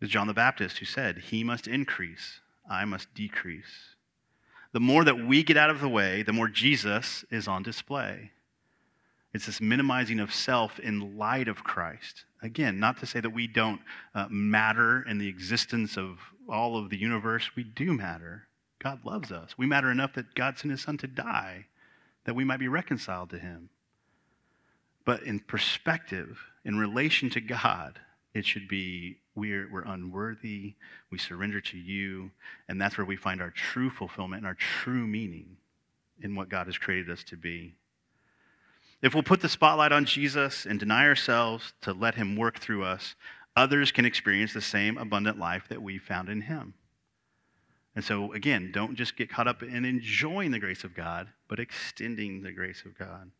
It's 0.01 0.11
John 0.11 0.27
the 0.27 0.33
Baptist 0.33 0.79
who 0.79 0.85
said, 0.85 1.19
He 1.19 1.43
must 1.43 1.67
increase, 1.67 2.39
I 2.69 2.85
must 2.85 3.13
decrease. 3.13 3.95
The 4.73 4.79
more 4.79 5.03
that 5.03 5.25
we 5.25 5.43
get 5.43 5.57
out 5.57 5.69
of 5.69 5.81
the 5.81 5.89
way, 5.89 6.23
the 6.23 6.33
more 6.33 6.47
Jesus 6.47 7.23
is 7.29 7.47
on 7.47 7.63
display. 7.63 8.31
It's 9.37 9.45
this 9.45 9.61
minimizing 9.61 10.19
of 10.19 10.33
self 10.33 10.79
in 10.79 11.15
light 11.15 11.47
of 11.47 11.63
Christ. 11.63 12.25
Again, 12.41 12.79
not 12.79 12.97
to 13.01 13.05
say 13.05 13.19
that 13.19 13.29
we 13.29 13.45
don't 13.45 13.79
uh, 14.15 14.25
matter 14.31 15.05
in 15.07 15.19
the 15.19 15.27
existence 15.27 15.95
of 15.95 16.17
all 16.49 16.75
of 16.75 16.89
the 16.89 16.97
universe. 16.97 17.51
We 17.55 17.63
do 17.63 17.93
matter. 17.93 18.47
God 18.79 19.05
loves 19.05 19.31
us. 19.31 19.55
We 19.55 19.67
matter 19.67 19.91
enough 19.91 20.13
that 20.15 20.33
God 20.33 20.57
sent 20.57 20.71
his 20.71 20.81
son 20.81 20.97
to 20.97 21.07
die 21.07 21.67
that 22.25 22.33
we 22.33 22.45
might 22.45 22.59
be 22.59 22.67
reconciled 22.67 23.29
to 23.29 23.37
him. 23.37 23.69
But 25.05 25.21
in 25.21 25.39
perspective, 25.39 26.39
in 26.65 26.79
relation 26.79 27.29
to 27.29 27.39
God, 27.39 27.99
it 28.33 28.43
should 28.43 28.67
be 28.67 29.19
we're, 29.35 29.69
we're 29.71 29.83
unworthy, 29.83 30.73
we 31.11 31.19
surrender 31.19 31.61
to 31.61 31.77
you, 31.77 32.31
and 32.69 32.81
that's 32.81 32.97
where 32.97 33.05
we 33.05 33.15
find 33.15 33.39
our 33.39 33.51
true 33.51 33.91
fulfillment 33.91 34.39
and 34.39 34.47
our 34.47 34.55
true 34.55 35.05
meaning 35.05 35.57
in 36.23 36.33
what 36.33 36.49
God 36.49 36.65
has 36.65 36.79
created 36.79 37.11
us 37.11 37.23
to 37.25 37.37
be. 37.37 37.75
If 39.01 39.13
we'll 39.13 39.23
put 39.23 39.41
the 39.41 39.49
spotlight 39.49 39.91
on 39.91 40.05
Jesus 40.05 40.65
and 40.65 40.79
deny 40.79 41.05
ourselves 41.05 41.73
to 41.81 41.93
let 41.93 42.15
him 42.15 42.35
work 42.35 42.59
through 42.59 42.83
us, 42.83 43.15
others 43.55 43.91
can 43.91 44.05
experience 44.05 44.53
the 44.53 44.61
same 44.61 44.97
abundant 44.97 45.37
life 45.37 45.65
that 45.69 45.81
we 45.81 45.97
found 45.97 46.29
in 46.29 46.41
him. 46.41 46.73
And 47.95 48.03
so, 48.03 48.31
again, 48.33 48.71
don't 48.71 48.95
just 48.95 49.17
get 49.17 49.29
caught 49.29 49.47
up 49.47 49.63
in 49.63 49.85
enjoying 49.85 50.51
the 50.51 50.59
grace 50.59 50.83
of 50.83 50.93
God, 50.95 51.29
but 51.47 51.59
extending 51.59 52.41
the 52.41 52.51
grace 52.51 52.83
of 52.85 52.97
God. 52.97 53.31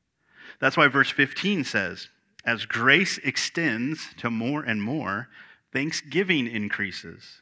That's 0.60 0.78
why 0.78 0.88
verse 0.88 1.12
15 1.12 1.64
says, 1.64 2.10
As 2.44 2.66
grace 2.66 3.20
extends 3.20 4.14
to 4.18 4.32
more 4.32 4.64
and 4.64 4.82
more, 4.82 5.28
thanksgiving 5.74 6.48
increases. 6.48 7.42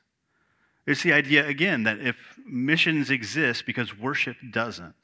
It's 0.85 1.03
the 1.03 1.13
idea, 1.13 1.47
again, 1.47 1.83
that 1.83 1.99
if 1.99 2.17
missions 2.45 3.09
exist 3.09 3.65
because 3.65 3.97
worship 3.97 4.37
doesn't, 4.51 4.95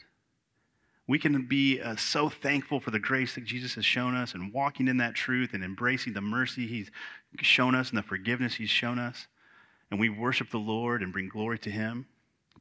we 1.11 1.19
can 1.19 1.45
be 1.45 1.81
uh, 1.81 1.93
so 1.97 2.29
thankful 2.29 2.79
for 2.79 2.89
the 2.89 2.97
grace 2.97 3.35
that 3.35 3.43
Jesus 3.43 3.75
has 3.75 3.83
shown 3.83 4.15
us 4.15 4.33
and 4.33 4.53
walking 4.53 4.87
in 4.87 4.95
that 4.95 5.13
truth 5.13 5.49
and 5.51 5.61
embracing 5.61 6.13
the 6.13 6.21
mercy 6.21 6.65
he's 6.65 6.89
shown 7.41 7.75
us 7.75 7.89
and 7.89 7.97
the 7.97 8.03
forgiveness 8.03 8.55
he's 8.55 8.69
shown 8.69 8.97
us. 8.97 9.27
And 9.91 9.99
we 9.99 10.07
worship 10.07 10.49
the 10.49 10.57
Lord 10.57 11.01
and 11.01 11.11
bring 11.11 11.27
glory 11.27 11.59
to 11.59 11.69
him. 11.69 12.05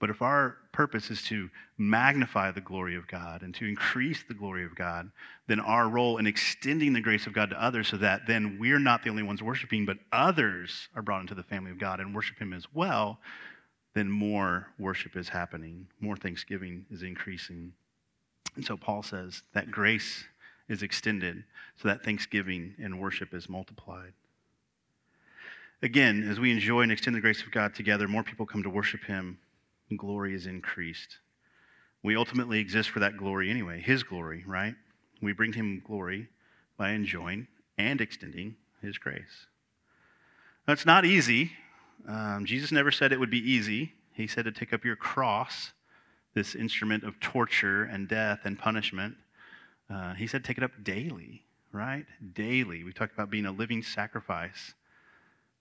But 0.00 0.10
if 0.10 0.20
our 0.20 0.56
purpose 0.72 1.12
is 1.12 1.22
to 1.26 1.48
magnify 1.78 2.50
the 2.50 2.60
glory 2.60 2.96
of 2.96 3.06
God 3.06 3.42
and 3.42 3.54
to 3.54 3.66
increase 3.66 4.24
the 4.26 4.34
glory 4.34 4.64
of 4.64 4.74
God, 4.74 5.12
then 5.46 5.60
our 5.60 5.88
role 5.88 6.18
in 6.18 6.26
extending 6.26 6.92
the 6.92 7.00
grace 7.00 7.28
of 7.28 7.32
God 7.32 7.50
to 7.50 7.62
others 7.62 7.86
so 7.86 7.98
that 7.98 8.26
then 8.26 8.58
we're 8.58 8.80
not 8.80 9.04
the 9.04 9.10
only 9.10 9.22
ones 9.22 9.44
worshiping, 9.44 9.86
but 9.86 9.98
others 10.10 10.88
are 10.96 11.02
brought 11.02 11.20
into 11.20 11.36
the 11.36 11.44
family 11.44 11.70
of 11.70 11.78
God 11.78 12.00
and 12.00 12.12
worship 12.12 12.40
Him 12.40 12.52
as 12.52 12.64
well, 12.74 13.20
then 13.94 14.10
more 14.10 14.66
worship 14.76 15.14
is 15.14 15.28
happening, 15.28 15.86
more 16.00 16.16
thanksgiving 16.16 16.84
is 16.90 17.04
increasing. 17.04 17.74
And 18.56 18.64
so 18.64 18.76
Paul 18.76 19.02
says 19.02 19.42
that 19.54 19.70
grace 19.70 20.24
is 20.68 20.82
extended 20.82 21.44
so 21.76 21.88
that 21.88 22.04
thanksgiving 22.04 22.74
and 22.82 23.00
worship 23.00 23.34
is 23.34 23.48
multiplied. 23.48 24.12
Again, 25.82 26.28
as 26.28 26.38
we 26.38 26.52
enjoy 26.52 26.82
and 26.82 26.92
extend 26.92 27.16
the 27.16 27.20
grace 27.20 27.42
of 27.42 27.50
God 27.50 27.74
together, 27.74 28.06
more 28.06 28.22
people 28.22 28.44
come 28.44 28.62
to 28.62 28.70
worship 28.70 29.02
Him, 29.04 29.38
and 29.88 29.98
glory 29.98 30.34
is 30.34 30.46
increased. 30.46 31.18
We 32.02 32.16
ultimately 32.16 32.58
exist 32.58 32.90
for 32.90 33.00
that 33.00 33.16
glory 33.16 33.50
anyway, 33.50 33.80
His 33.80 34.02
glory, 34.02 34.44
right? 34.46 34.74
We 35.22 35.32
bring 35.32 35.54
Him 35.54 35.82
glory 35.86 36.28
by 36.76 36.90
enjoying 36.90 37.46
and 37.78 38.00
extending 38.00 38.56
His 38.82 38.98
grace. 38.98 39.46
That's 40.66 40.86
not 40.86 41.04
easy. 41.04 41.52
Um, 42.06 42.44
Jesus 42.44 42.72
never 42.72 42.90
said 42.90 43.12
it 43.12 43.20
would 43.20 43.30
be 43.30 43.50
easy. 43.50 43.94
He 44.12 44.26
said 44.26 44.44
to 44.44 44.52
take 44.52 44.72
up 44.72 44.84
your 44.84 44.96
cross, 44.96 45.72
this 46.34 46.54
instrument 46.54 47.04
of 47.04 47.18
torture 47.20 47.84
and 47.84 48.08
death 48.08 48.40
and 48.44 48.58
punishment. 48.58 49.16
Uh, 49.92 50.14
he 50.14 50.26
said 50.26 50.44
take 50.44 50.58
it 50.58 50.64
up 50.64 50.70
daily, 50.82 51.42
right? 51.72 52.06
Daily. 52.34 52.84
We 52.84 52.92
talked 52.92 53.12
about 53.12 53.30
being 53.30 53.46
a 53.46 53.52
living 53.52 53.82
sacrifice, 53.82 54.74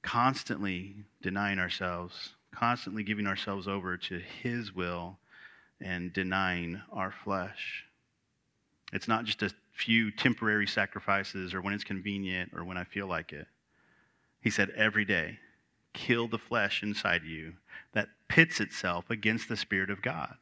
constantly 0.01 0.95
denying 1.21 1.59
ourselves, 1.59 2.33
constantly 2.51 3.03
giving 3.03 3.27
ourselves 3.27 3.67
over 3.67 3.97
to 3.97 4.19
His 4.19 4.73
will 4.73 5.17
and 5.81 6.13
denying 6.13 6.81
our 6.91 7.11
flesh. 7.11 7.85
It's 8.91 9.07
not 9.07 9.25
just 9.25 9.41
a 9.43 9.51
few 9.71 10.11
temporary 10.11 10.67
sacrifices 10.67 11.53
or 11.53 11.61
when 11.61 11.73
it's 11.73 11.83
convenient 11.83 12.51
or 12.55 12.63
when 12.63 12.77
I 12.77 12.83
feel 12.83 13.07
like 13.07 13.31
it. 13.31 13.47
He 14.41 14.49
said, 14.49 14.71
every 14.71 15.05
day, 15.05 15.39
kill 15.93 16.27
the 16.27 16.37
flesh 16.37 16.83
inside 16.83 17.23
you 17.23 17.53
that 17.93 18.09
pits 18.27 18.59
itself 18.59 19.09
against 19.09 19.49
the 19.49 19.57
Spirit 19.57 19.89
of 19.89 20.01
God. 20.01 20.35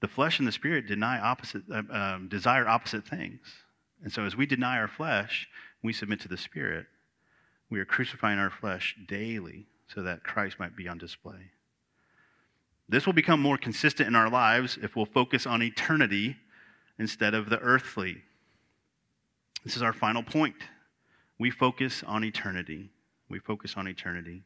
The 0.00 0.08
flesh 0.08 0.38
and 0.38 0.46
the 0.46 0.52
Spirit 0.52 0.86
deny 0.86 1.18
opposite, 1.18 1.62
uh, 1.72 1.82
um, 1.90 2.28
desire 2.28 2.68
opposite 2.68 3.06
things. 3.06 3.40
And 4.02 4.12
so 4.12 4.24
as 4.24 4.36
we 4.36 4.46
deny 4.46 4.78
our 4.78 4.88
flesh, 4.88 5.48
we 5.82 5.92
submit 5.92 6.20
to 6.20 6.28
the 6.28 6.36
Spirit. 6.36 6.86
We 7.70 7.80
are 7.80 7.84
crucifying 7.84 8.38
our 8.38 8.50
flesh 8.50 8.96
daily 9.06 9.66
so 9.92 10.02
that 10.02 10.22
Christ 10.22 10.58
might 10.58 10.76
be 10.76 10.88
on 10.88 10.98
display. 10.98 11.50
This 12.88 13.04
will 13.04 13.12
become 13.12 13.40
more 13.40 13.58
consistent 13.58 14.08
in 14.08 14.14
our 14.14 14.30
lives 14.30 14.78
if 14.80 14.96
we'll 14.96 15.06
focus 15.06 15.46
on 15.46 15.62
eternity 15.62 16.36
instead 16.98 17.34
of 17.34 17.50
the 17.50 17.58
earthly. 17.58 18.22
This 19.64 19.76
is 19.76 19.82
our 19.82 19.92
final 19.92 20.22
point. 20.22 20.56
We 21.38 21.50
focus 21.50 22.02
on 22.06 22.24
eternity. 22.24 22.90
We 23.28 23.38
focus 23.38 23.74
on 23.76 23.86
eternity. 23.86 24.42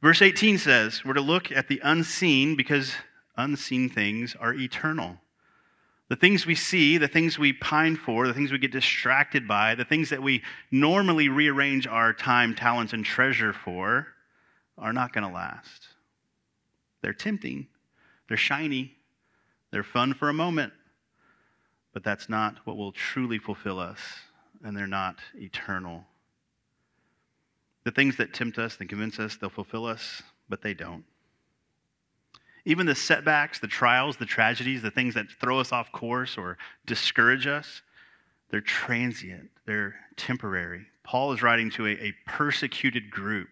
Verse 0.00 0.22
18 0.22 0.58
says, 0.58 1.04
We're 1.04 1.14
to 1.14 1.20
look 1.20 1.50
at 1.50 1.68
the 1.68 1.80
unseen 1.82 2.56
because 2.56 2.92
unseen 3.36 3.88
things 3.88 4.36
are 4.38 4.54
eternal. 4.54 5.18
The 6.08 6.16
things 6.16 6.44
we 6.44 6.54
see, 6.54 6.98
the 6.98 7.08
things 7.08 7.38
we 7.38 7.52
pine 7.52 7.96
for, 7.96 8.26
the 8.26 8.34
things 8.34 8.52
we 8.52 8.58
get 8.58 8.72
distracted 8.72 9.48
by, 9.48 9.74
the 9.74 9.84
things 9.84 10.10
that 10.10 10.22
we 10.22 10.42
normally 10.70 11.28
rearrange 11.28 11.86
our 11.86 12.12
time, 12.12 12.54
talents, 12.54 12.92
and 12.92 13.04
treasure 13.04 13.52
for 13.52 14.06
are 14.76 14.92
not 14.92 15.12
going 15.12 15.26
to 15.26 15.32
last. 15.32 15.88
They're 17.00 17.14
tempting, 17.14 17.66
they're 18.28 18.36
shiny, 18.36 18.96
they're 19.70 19.82
fun 19.82 20.14
for 20.14 20.28
a 20.28 20.34
moment, 20.34 20.72
but 21.92 22.04
that's 22.04 22.28
not 22.28 22.56
what 22.64 22.76
will 22.76 22.92
truly 22.92 23.38
fulfill 23.38 23.78
us, 23.78 23.98
and 24.62 24.76
they're 24.76 24.86
not 24.86 25.16
eternal. 25.34 26.04
The 27.84 27.90
things 27.90 28.16
that 28.16 28.34
tempt 28.34 28.58
us 28.58 28.76
and 28.80 28.88
convince 28.88 29.18
us 29.18 29.36
they'll 29.36 29.50
fulfill 29.50 29.86
us, 29.86 30.22
but 30.48 30.62
they 30.62 30.74
don't. 30.74 31.04
Even 32.64 32.86
the 32.86 32.94
setbacks, 32.94 33.58
the 33.58 33.66
trials, 33.66 34.16
the 34.16 34.24
tragedies, 34.24 34.82
the 34.82 34.90
things 34.90 35.14
that 35.14 35.26
throw 35.40 35.60
us 35.60 35.72
off 35.72 35.92
course 35.92 36.38
or 36.38 36.56
discourage 36.86 37.46
us, 37.46 37.82
they're 38.50 38.60
transient, 38.60 39.50
they're 39.66 39.94
temporary. 40.16 40.86
Paul 41.02 41.32
is 41.32 41.42
writing 41.42 41.70
to 41.72 41.86
a, 41.86 41.90
a 41.90 42.14
persecuted 42.26 43.10
group 43.10 43.48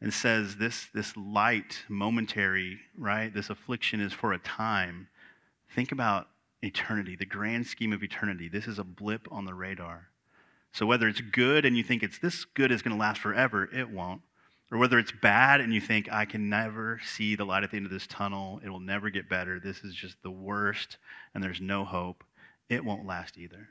and 0.00 0.12
says 0.12 0.56
this, 0.56 0.88
this 0.94 1.16
light, 1.16 1.82
momentary, 1.88 2.78
right? 2.96 3.32
This 3.32 3.50
affliction 3.50 4.00
is 4.00 4.12
for 4.12 4.32
a 4.32 4.38
time. 4.38 5.08
Think 5.74 5.92
about 5.92 6.28
eternity, 6.62 7.16
the 7.16 7.26
grand 7.26 7.66
scheme 7.66 7.92
of 7.92 8.02
eternity. 8.02 8.48
This 8.48 8.66
is 8.66 8.78
a 8.78 8.84
blip 8.84 9.26
on 9.30 9.44
the 9.44 9.54
radar. 9.54 10.08
So 10.72 10.86
whether 10.86 11.08
it's 11.08 11.20
good 11.20 11.64
and 11.64 11.76
you 11.76 11.82
think 11.82 12.02
it's 12.02 12.18
this 12.18 12.44
good 12.44 12.70
is 12.70 12.82
going 12.82 12.96
to 12.96 13.00
last 13.00 13.20
forever, 13.20 13.68
it 13.72 13.88
won't. 13.88 14.20
Or 14.70 14.78
whether 14.78 14.98
it's 14.98 15.12
bad 15.12 15.60
and 15.60 15.72
you 15.72 15.80
think 15.80 16.12
I 16.12 16.26
can 16.26 16.50
never 16.50 17.00
see 17.02 17.36
the 17.36 17.44
light 17.44 17.64
at 17.64 17.70
the 17.70 17.78
end 17.78 17.86
of 17.86 17.92
this 17.92 18.06
tunnel, 18.06 18.60
it 18.62 18.68
will 18.68 18.80
never 18.80 19.08
get 19.08 19.28
better. 19.28 19.58
This 19.58 19.82
is 19.82 19.94
just 19.94 20.22
the 20.22 20.30
worst 20.30 20.98
and 21.34 21.42
there's 21.42 21.60
no 21.60 21.84
hope. 21.84 22.22
It 22.68 22.84
won't 22.84 23.06
last 23.06 23.38
either. 23.38 23.68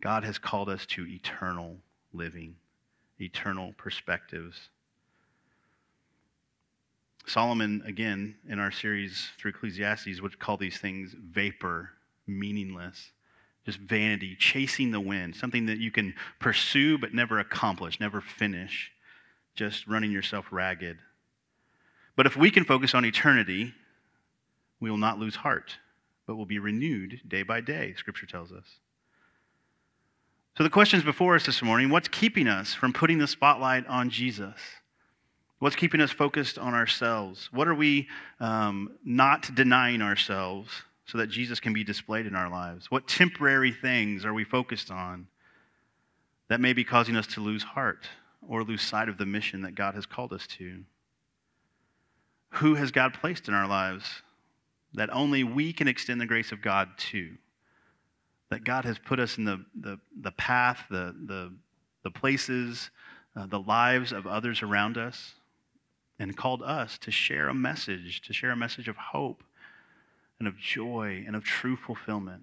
God 0.00 0.24
has 0.24 0.38
called 0.38 0.68
us 0.68 0.86
to 0.86 1.06
eternal 1.06 1.76
living, 2.12 2.56
eternal 3.20 3.74
perspectives. 3.76 4.70
Solomon, 7.26 7.82
again, 7.86 8.34
in 8.48 8.58
our 8.58 8.72
series 8.72 9.28
through 9.38 9.50
Ecclesiastes, 9.50 10.20
would 10.20 10.38
call 10.38 10.56
these 10.56 10.78
things 10.78 11.14
vapor, 11.18 11.90
meaningless, 12.26 13.12
just 13.64 13.78
vanity, 13.78 14.34
chasing 14.36 14.90
the 14.90 15.00
wind, 15.00 15.36
something 15.36 15.66
that 15.66 15.78
you 15.78 15.92
can 15.92 16.14
pursue 16.40 16.98
but 16.98 17.14
never 17.14 17.38
accomplish, 17.38 18.00
never 18.00 18.20
finish, 18.20 18.90
just 19.54 19.86
running 19.86 20.12
yourself 20.12 20.46
ragged. 20.50 20.98
But 22.16 22.26
if 22.26 22.36
we 22.36 22.50
can 22.50 22.64
focus 22.64 22.94
on 22.94 23.04
eternity, 23.04 23.72
we 24.80 24.90
will 24.90 24.98
not 24.98 25.18
lose 25.18 25.36
heart, 25.36 25.76
but 26.26 26.36
will 26.36 26.46
be 26.46 26.58
renewed 26.58 27.20
day 27.26 27.42
by 27.42 27.60
day, 27.60 27.94
Scripture 27.96 28.26
tells 28.26 28.52
us. 28.52 28.64
So 30.56 30.64
the 30.64 30.70
questions 30.70 31.02
before 31.02 31.34
us 31.34 31.46
this 31.46 31.62
morning 31.62 31.88
what's 31.88 32.08
keeping 32.08 32.46
us 32.46 32.74
from 32.74 32.92
putting 32.92 33.18
the 33.18 33.26
spotlight 33.26 33.86
on 33.86 34.10
Jesus? 34.10 34.54
What's 35.60 35.76
keeping 35.76 36.00
us 36.00 36.10
focused 36.10 36.58
on 36.58 36.74
ourselves? 36.74 37.48
What 37.52 37.68
are 37.68 37.74
we 37.74 38.08
um, 38.40 38.90
not 39.04 39.54
denying 39.54 40.02
ourselves 40.02 40.70
so 41.06 41.18
that 41.18 41.28
Jesus 41.28 41.60
can 41.60 41.72
be 41.72 41.84
displayed 41.84 42.26
in 42.26 42.34
our 42.34 42.50
lives? 42.50 42.90
What 42.90 43.06
temporary 43.06 43.72
things 43.72 44.24
are 44.24 44.34
we 44.34 44.44
focused 44.44 44.90
on 44.90 45.28
that 46.48 46.60
may 46.60 46.72
be 46.72 46.84
causing 46.84 47.16
us 47.16 47.28
to 47.28 47.40
lose 47.40 47.62
heart 47.62 48.08
or 48.46 48.64
lose 48.64 48.82
sight 48.82 49.08
of 49.08 49.18
the 49.18 49.26
mission 49.26 49.62
that 49.62 49.74
God 49.74 49.94
has 49.94 50.06
called 50.06 50.32
us 50.32 50.46
to? 50.58 50.82
Who 52.50 52.74
has 52.74 52.90
God 52.90 53.14
placed 53.14 53.48
in 53.48 53.54
our 53.54 53.68
lives 53.68 54.22
that 54.94 55.12
only 55.12 55.42
we 55.44 55.72
can 55.72 55.88
extend 55.88 56.20
the 56.20 56.26
grace 56.26 56.52
of 56.52 56.60
God 56.60 56.88
to? 56.98 57.30
That 58.50 58.64
God 58.64 58.84
has 58.84 58.98
put 58.98 59.18
us 59.18 59.38
in 59.38 59.44
the, 59.44 59.64
the, 59.80 59.98
the 60.20 60.32
path, 60.32 60.84
the, 60.90 61.14
the, 61.26 61.52
the 62.02 62.10
places, 62.10 62.90
uh, 63.34 63.46
the 63.46 63.60
lives 63.60 64.12
of 64.12 64.26
others 64.26 64.62
around 64.62 64.98
us 64.98 65.34
and 66.18 66.36
called 66.36 66.62
us 66.62 66.98
to 66.98 67.10
share 67.10 67.48
a 67.48 67.54
message, 67.54 68.20
to 68.22 68.32
share 68.32 68.50
a 68.50 68.56
message 68.56 68.88
of 68.88 68.96
hope 68.96 69.42
and 70.38 70.46
of 70.46 70.56
joy 70.58 71.24
and 71.26 71.34
of 71.34 71.44
true 71.44 71.76
fulfillment. 71.76 72.42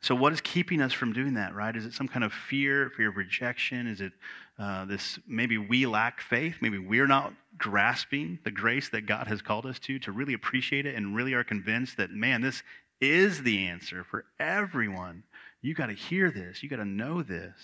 So, 0.00 0.14
what 0.14 0.32
is 0.32 0.40
keeping 0.40 0.80
us 0.82 0.92
from 0.92 1.12
doing 1.12 1.34
that, 1.34 1.54
right? 1.54 1.74
Is 1.74 1.84
it 1.84 1.92
some 1.92 2.06
kind 2.06 2.24
of 2.24 2.32
fear, 2.32 2.90
fear 2.96 3.08
of 3.08 3.16
rejection? 3.16 3.86
Is 3.86 4.00
it 4.00 4.12
uh, 4.58 4.84
this 4.84 5.18
maybe 5.26 5.58
we 5.58 5.86
lack 5.86 6.20
faith? 6.20 6.56
Maybe 6.60 6.78
we're 6.78 7.06
not 7.06 7.32
grasping 7.58 8.38
the 8.44 8.50
grace 8.50 8.88
that 8.90 9.06
God 9.06 9.26
has 9.26 9.42
called 9.42 9.66
us 9.66 9.78
to, 9.80 9.98
to 10.00 10.12
really 10.12 10.34
appreciate 10.34 10.86
it 10.86 10.94
and 10.94 11.16
really 11.16 11.32
are 11.32 11.44
convinced 11.44 11.96
that, 11.96 12.10
man, 12.10 12.40
this 12.40 12.62
is 13.00 13.42
the 13.42 13.66
answer 13.66 14.04
for 14.04 14.24
everyone. 14.38 15.22
You 15.62 15.74
got 15.74 15.86
to 15.86 15.94
hear 15.94 16.30
this, 16.30 16.62
you 16.62 16.68
got 16.68 16.76
to 16.76 16.84
know 16.84 17.22
this. 17.22 17.54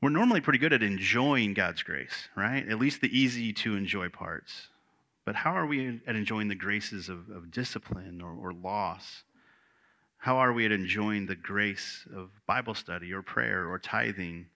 We're 0.00 0.10
normally 0.10 0.40
pretty 0.40 0.60
good 0.60 0.72
at 0.72 0.82
enjoying 0.82 1.54
God's 1.54 1.82
grace, 1.82 2.28
right? 2.36 2.66
At 2.68 2.78
least 2.78 3.00
the 3.00 3.18
easy 3.18 3.52
to 3.54 3.74
enjoy 3.74 4.08
parts. 4.08 4.68
But 5.24 5.34
how 5.34 5.50
are 5.50 5.66
we 5.66 6.00
at 6.06 6.14
enjoying 6.14 6.48
the 6.48 6.54
graces 6.54 7.08
of, 7.08 7.28
of 7.30 7.50
discipline 7.50 8.22
or, 8.22 8.32
or 8.32 8.52
loss? 8.52 9.24
How 10.18 10.36
are 10.38 10.52
we 10.52 10.66
at 10.66 10.72
enjoying 10.72 11.26
the 11.26 11.36
grace 11.36 12.06
of 12.14 12.30
Bible 12.46 12.74
study 12.74 13.12
or 13.12 13.22
prayer 13.22 13.68
or 13.68 13.78
tithing? 13.78 14.46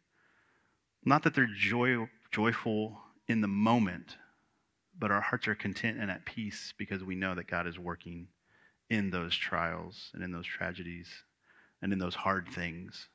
Not 1.05 1.23
that 1.23 1.35
they're 1.35 1.47
joy, 1.47 2.09
joyful 2.33 2.99
in 3.29 3.41
the 3.41 3.49
moment, 3.49 4.17
but 4.99 5.13
our 5.13 5.21
hearts 5.21 5.47
are 5.47 5.55
content 5.55 5.99
and 6.01 6.11
at 6.11 6.25
peace 6.25 6.75
because 6.77 7.05
we 7.05 7.15
know 7.15 7.35
that 7.37 7.47
God 7.47 7.69
is 7.69 7.79
working 7.79 8.27
in 8.91 9.11
those 9.11 9.37
trials 9.37 10.11
and 10.15 10.23
in 10.23 10.33
those 10.33 10.47
tragedies 10.47 11.09
and 11.81 11.93
in 11.93 11.99
those 11.99 12.15
hard 12.17 12.49
things 12.49 13.09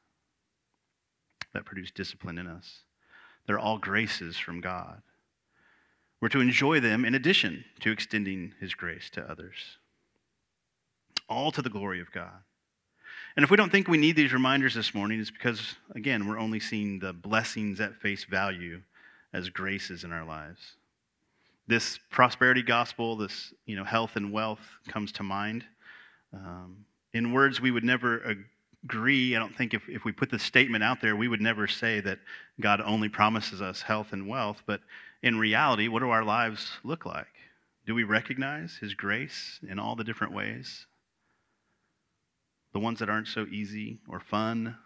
that 1.53 1.65
produce 1.65 1.91
discipline 1.91 2.37
in 2.37 2.47
us. 2.47 2.83
They're 3.45 3.59
all 3.59 3.77
graces 3.77 4.37
from 4.37 4.61
God. 4.61 5.01
We're 6.21 6.29
to 6.29 6.41
enjoy 6.41 6.79
them 6.79 7.05
in 7.05 7.13
addition 7.13 7.65
to 7.81 7.91
extending 7.91 8.53
His 8.59 8.73
grace 8.73 9.09
to 9.11 9.29
others. 9.29 9.77
All 11.29 11.51
to 11.51 11.61
the 11.61 11.69
glory 11.69 12.01
of 12.01 12.11
God. 12.11 12.41
And 13.35 13.43
if 13.43 13.51
we 13.51 13.57
don't 13.57 13.71
think 13.71 13.87
we 13.87 13.97
need 13.97 14.15
these 14.15 14.33
reminders 14.33 14.73
this 14.73 14.95
morning, 14.95 15.19
it's 15.19 15.29
because, 15.29 15.75
again, 15.93 16.27
we're 16.27 16.39
only 16.39 16.59
seeing 16.59 16.97
the 16.99 17.13
blessings 17.13 17.79
at 17.79 17.95
face 17.95 18.23
value 18.23 18.81
as 19.33 19.49
graces 19.49 20.03
in 20.03 20.11
our 20.11 20.25
lives. 20.25 20.59
This 21.67 21.99
prosperity 22.09 22.63
gospel, 22.63 23.15
this 23.17 23.53
you 23.65 23.75
know, 23.75 23.83
health 23.83 24.15
and 24.15 24.31
wealth 24.31 24.61
comes 24.87 25.11
to 25.13 25.23
mind. 25.23 25.65
Um, 26.33 26.85
in 27.13 27.31
words 27.31 27.61
we 27.61 27.71
would 27.71 27.83
never 27.83 28.37
agree. 28.85 29.35
I 29.35 29.39
don't 29.39 29.55
think 29.55 29.73
if, 29.73 29.87
if 29.89 30.05
we 30.05 30.11
put 30.11 30.29
the 30.29 30.39
statement 30.39 30.83
out 30.83 31.01
there, 31.01 31.15
we 31.15 31.27
would 31.27 31.41
never 31.41 31.67
say 31.67 31.99
that 32.01 32.19
God 32.59 32.81
only 32.81 33.09
promises 33.09 33.61
us 33.61 33.81
health 33.81 34.13
and 34.13 34.27
wealth. 34.27 34.63
But 34.65 34.81
in 35.21 35.37
reality, 35.37 35.87
what 35.87 35.99
do 35.99 36.09
our 36.09 36.23
lives 36.23 36.71
look 36.83 37.05
like? 37.05 37.27
Do 37.85 37.93
we 37.93 38.03
recognize 38.03 38.77
His 38.79 38.93
grace 38.93 39.59
in 39.69 39.77
all 39.77 39.95
the 39.95 40.03
different 40.03 40.33
ways? 40.33 40.85
The 42.77 42.83
ones 42.83 42.99
that 42.99 43.09
aren't 43.09 43.27
so 43.27 43.47
easy 43.49 43.97
or 44.07 44.19
fun? 44.19 44.77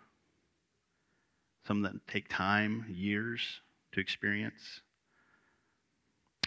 some 1.67 1.82
that 1.82 1.91
take 2.08 2.30
time, 2.30 2.86
years 2.89 3.41
to 3.91 3.99
experience. 3.99 4.80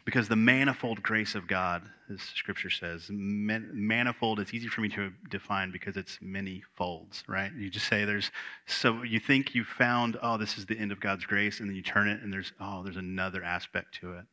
Because 0.06 0.26
the 0.26 0.36
manifold 0.36 1.02
grace 1.02 1.34
of 1.34 1.46
God, 1.46 1.82
as 2.10 2.22
Scripture 2.22 2.70
says, 2.70 3.08
man, 3.10 3.68
manifold, 3.74 4.40
it's 4.40 4.54
easy 4.54 4.68
for 4.68 4.80
me 4.80 4.88
to 4.88 5.12
define 5.30 5.70
because 5.70 5.98
it's 5.98 6.18
many 6.22 6.62
folds, 6.76 7.22
right? 7.28 7.52
You 7.52 7.68
just 7.68 7.88
say 7.88 8.06
there's, 8.06 8.30
so 8.64 9.02
you 9.02 9.20
think 9.20 9.54
you 9.54 9.64
found, 9.64 10.16
oh, 10.22 10.38
this 10.38 10.56
is 10.56 10.64
the 10.64 10.78
end 10.78 10.92
of 10.92 11.00
God's 11.00 11.26
grace, 11.26 11.60
and 11.60 11.68
then 11.68 11.76
you 11.76 11.82
turn 11.82 12.08
it 12.08 12.22
and 12.22 12.32
there's, 12.32 12.54
oh, 12.58 12.82
there's 12.82 12.96
another 12.96 13.44
aspect 13.44 14.00
to 14.00 14.14
it. 14.14 14.24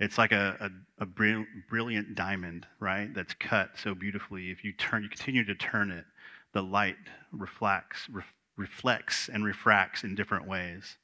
It's 0.00 0.18
like 0.18 0.32
a, 0.32 0.70
a, 0.98 1.02
a 1.02 1.06
brilliant 1.06 2.14
diamond, 2.14 2.66
right? 2.80 3.12
That's 3.14 3.34
cut 3.34 3.70
so 3.76 3.94
beautifully. 3.94 4.50
If 4.50 4.64
you 4.64 4.72
turn, 4.72 5.04
you 5.04 5.08
continue 5.08 5.44
to 5.44 5.54
turn 5.54 5.90
it, 5.90 6.04
the 6.52 6.62
light 6.62 6.96
reflects, 7.30 8.08
ref, 8.10 8.32
reflects 8.56 9.28
and 9.32 9.44
refracts 9.44 10.04
in 10.04 10.14
different 10.14 10.46
ways 10.46 10.98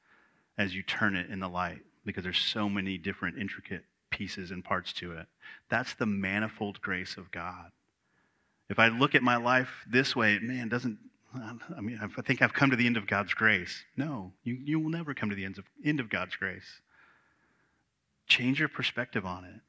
as 0.58 0.74
you 0.74 0.82
turn 0.82 1.14
it 1.16 1.30
in 1.30 1.40
the 1.40 1.48
light 1.48 1.80
because 2.04 2.24
there's 2.24 2.38
so 2.38 2.68
many 2.68 2.98
different 2.98 3.38
intricate 3.38 3.84
pieces 4.10 4.50
and 4.50 4.64
parts 4.64 4.92
to 4.94 5.12
it. 5.12 5.26
That's 5.68 5.94
the 5.94 6.06
manifold 6.06 6.80
grace 6.80 7.16
of 7.16 7.30
God. 7.30 7.70
If 8.68 8.78
I 8.78 8.88
look 8.88 9.14
at 9.14 9.22
my 9.22 9.36
life 9.36 9.70
this 9.88 10.16
way, 10.16 10.38
man, 10.40 10.68
doesn't 10.68 10.98
I 11.34 11.80
mean 11.80 12.00
I 12.02 12.22
think 12.22 12.40
I've 12.40 12.54
come 12.54 12.70
to 12.70 12.76
the 12.76 12.86
end 12.86 12.96
of 12.96 13.06
God's 13.06 13.34
grace. 13.34 13.84
No, 13.96 14.32
you, 14.44 14.58
you 14.64 14.80
will 14.80 14.90
never 14.90 15.14
come 15.14 15.28
to 15.28 15.36
the 15.36 15.44
end 15.44 15.58
of, 15.58 15.64
end 15.84 16.00
of 16.00 16.08
God's 16.08 16.36
grace. 16.36 16.80
Change 18.28 18.60
your 18.60 18.68
perspective 18.68 19.24
on 19.24 19.44
it. 19.44 19.60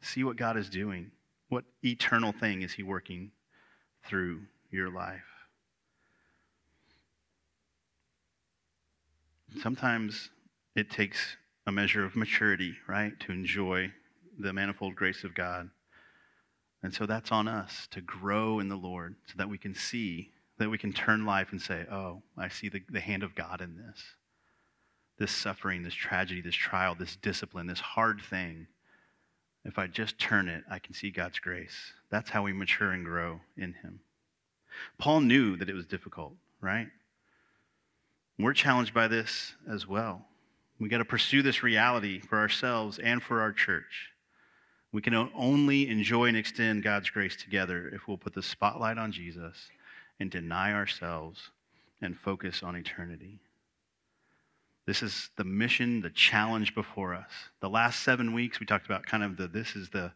See 0.00 0.24
what 0.24 0.36
God 0.36 0.56
is 0.56 0.68
doing. 0.70 1.10
What 1.48 1.64
eternal 1.84 2.32
thing 2.32 2.62
is 2.62 2.72
He 2.72 2.82
working 2.82 3.30
through 4.04 4.42
your 4.70 4.90
life? 4.90 5.20
Sometimes 9.60 10.30
it 10.74 10.90
takes 10.90 11.36
a 11.66 11.72
measure 11.72 12.04
of 12.04 12.14
maturity, 12.14 12.76
right, 12.86 13.18
to 13.20 13.32
enjoy 13.32 13.90
the 14.38 14.52
manifold 14.52 14.94
grace 14.94 15.24
of 15.24 15.34
God. 15.34 15.70
And 16.82 16.94
so 16.94 17.06
that's 17.06 17.32
on 17.32 17.48
us 17.48 17.88
to 17.92 18.00
grow 18.00 18.60
in 18.60 18.68
the 18.68 18.76
Lord 18.76 19.16
so 19.26 19.34
that 19.38 19.48
we 19.48 19.58
can 19.58 19.74
see, 19.74 20.30
that 20.58 20.70
we 20.70 20.78
can 20.78 20.92
turn 20.92 21.24
life 21.24 21.48
and 21.50 21.60
say, 21.60 21.86
oh, 21.90 22.22
I 22.36 22.48
see 22.48 22.68
the, 22.68 22.82
the 22.90 23.00
hand 23.00 23.22
of 23.22 23.34
God 23.34 23.60
in 23.60 23.76
this. 23.76 24.00
This 25.18 25.32
suffering, 25.32 25.82
this 25.82 25.94
tragedy, 25.94 26.40
this 26.40 26.54
trial, 26.54 26.94
this 26.94 27.16
discipline, 27.16 27.66
this 27.66 27.80
hard 27.80 28.20
thing. 28.20 28.66
If 29.64 29.78
I 29.78 29.86
just 29.86 30.18
turn 30.18 30.48
it, 30.48 30.62
I 30.70 30.78
can 30.78 30.94
see 30.94 31.10
God's 31.10 31.38
grace. 31.38 31.92
That's 32.10 32.30
how 32.30 32.42
we 32.42 32.52
mature 32.52 32.92
and 32.92 33.04
grow 33.04 33.40
in 33.56 33.72
Him. 33.72 34.00
Paul 34.98 35.20
knew 35.20 35.56
that 35.56 35.70
it 35.70 35.74
was 35.74 35.86
difficult, 35.86 36.34
right? 36.60 36.88
We're 38.38 38.52
challenged 38.52 38.92
by 38.92 39.08
this 39.08 39.54
as 39.68 39.86
well. 39.86 40.26
We 40.78 40.90
got 40.90 40.98
to 40.98 41.04
pursue 41.06 41.42
this 41.42 41.62
reality 41.62 42.20
for 42.20 42.38
ourselves 42.38 42.98
and 42.98 43.22
for 43.22 43.40
our 43.40 43.52
church. 43.52 44.10
We 44.92 45.00
can 45.00 45.14
only 45.34 45.88
enjoy 45.88 46.26
and 46.26 46.36
extend 46.36 46.82
God's 46.82 47.10
grace 47.10 47.36
together 47.36 47.88
if 47.88 48.06
we'll 48.06 48.18
put 48.18 48.34
the 48.34 48.42
spotlight 48.42 48.98
on 48.98 49.12
Jesus 49.12 49.56
and 50.20 50.30
deny 50.30 50.72
ourselves 50.72 51.50
and 52.02 52.18
focus 52.18 52.62
on 52.62 52.76
eternity. 52.76 53.40
This 54.86 55.02
is 55.02 55.30
the 55.36 55.44
mission, 55.44 56.00
the 56.00 56.10
challenge 56.10 56.74
before 56.74 57.12
us. 57.12 57.30
The 57.60 57.68
last 57.68 58.04
seven 58.04 58.32
weeks, 58.32 58.60
we 58.60 58.66
talked 58.66 58.86
about 58.86 59.04
kind 59.04 59.24
of 59.24 59.36
the 59.36 59.48
this 59.48 59.74
is 59.74 59.90
the, 59.90 60.12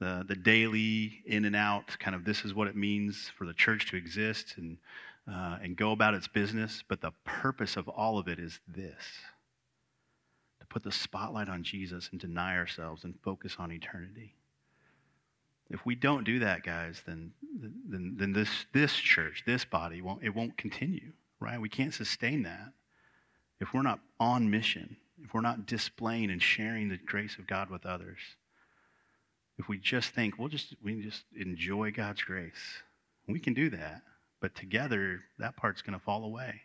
the, 0.00 0.24
the 0.26 0.34
daily 0.34 1.22
in 1.26 1.44
and 1.44 1.54
out, 1.54 1.96
kind 1.98 2.16
of 2.16 2.24
this 2.24 2.42
is 2.42 2.54
what 2.54 2.66
it 2.66 2.74
means 2.74 3.30
for 3.36 3.46
the 3.46 3.52
church 3.52 3.90
to 3.90 3.96
exist 3.96 4.54
and, 4.56 4.78
uh, 5.30 5.58
and 5.62 5.76
go 5.76 5.92
about 5.92 6.14
its 6.14 6.26
business. 6.26 6.82
But 6.88 7.02
the 7.02 7.12
purpose 7.24 7.76
of 7.76 7.86
all 7.86 8.18
of 8.18 8.26
it 8.26 8.38
is 8.38 8.60
this 8.66 9.04
to 10.60 10.66
put 10.66 10.82
the 10.82 10.92
spotlight 10.92 11.50
on 11.50 11.62
Jesus 11.62 12.08
and 12.10 12.18
deny 12.18 12.56
ourselves 12.56 13.04
and 13.04 13.14
focus 13.22 13.56
on 13.58 13.70
eternity. 13.70 14.34
If 15.68 15.84
we 15.84 15.94
don't 15.94 16.24
do 16.24 16.38
that, 16.38 16.62
guys, 16.62 17.02
then, 17.06 17.32
then, 17.90 18.14
then 18.16 18.32
this, 18.32 18.48
this 18.72 18.94
church, 18.94 19.42
this 19.46 19.66
body, 19.66 20.00
won't, 20.00 20.22
it 20.22 20.34
won't 20.34 20.56
continue, 20.56 21.12
right? 21.40 21.60
We 21.60 21.68
can't 21.68 21.92
sustain 21.92 22.44
that 22.44 22.72
if 23.60 23.72
we're 23.72 23.82
not 23.82 24.00
on 24.20 24.50
mission, 24.50 24.96
if 25.22 25.32
we're 25.32 25.40
not 25.40 25.66
displaying 25.66 26.30
and 26.30 26.42
sharing 26.42 26.88
the 26.88 26.98
grace 26.98 27.36
of 27.38 27.46
God 27.46 27.70
with 27.70 27.86
others. 27.86 28.18
If 29.58 29.68
we 29.68 29.78
just 29.78 30.10
think, 30.10 30.38
we'll 30.38 30.48
just, 30.48 30.74
we 30.82 31.00
just 31.00 31.24
enjoy 31.36 31.92
God's 31.92 32.22
grace. 32.22 32.82
We 33.28 33.38
can 33.38 33.54
do 33.54 33.70
that, 33.70 34.02
but 34.40 34.54
together, 34.54 35.20
that 35.38 35.56
part's 35.56 35.82
going 35.82 35.98
to 35.98 36.04
fall 36.04 36.24
away. 36.24 36.60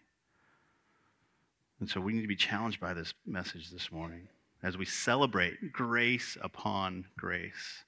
And 1.80 1.90
so 1.90 2.02
we 2.02 2.14
need 2.14 2.24
to 2.24 2.28
be 2.28 2.36
challenged 2.36 2.80
by 2.80 2.94
this 2.94 3.14
message 3.26 3.70
this 3.70 3.92
morning 3.92 4.28
as 4.64 4.78
we 4.78 4.86
celebrate 4.86 5.72
grace 5.72 6.38
upon 6.42 7.06
grace. 7.18 7.86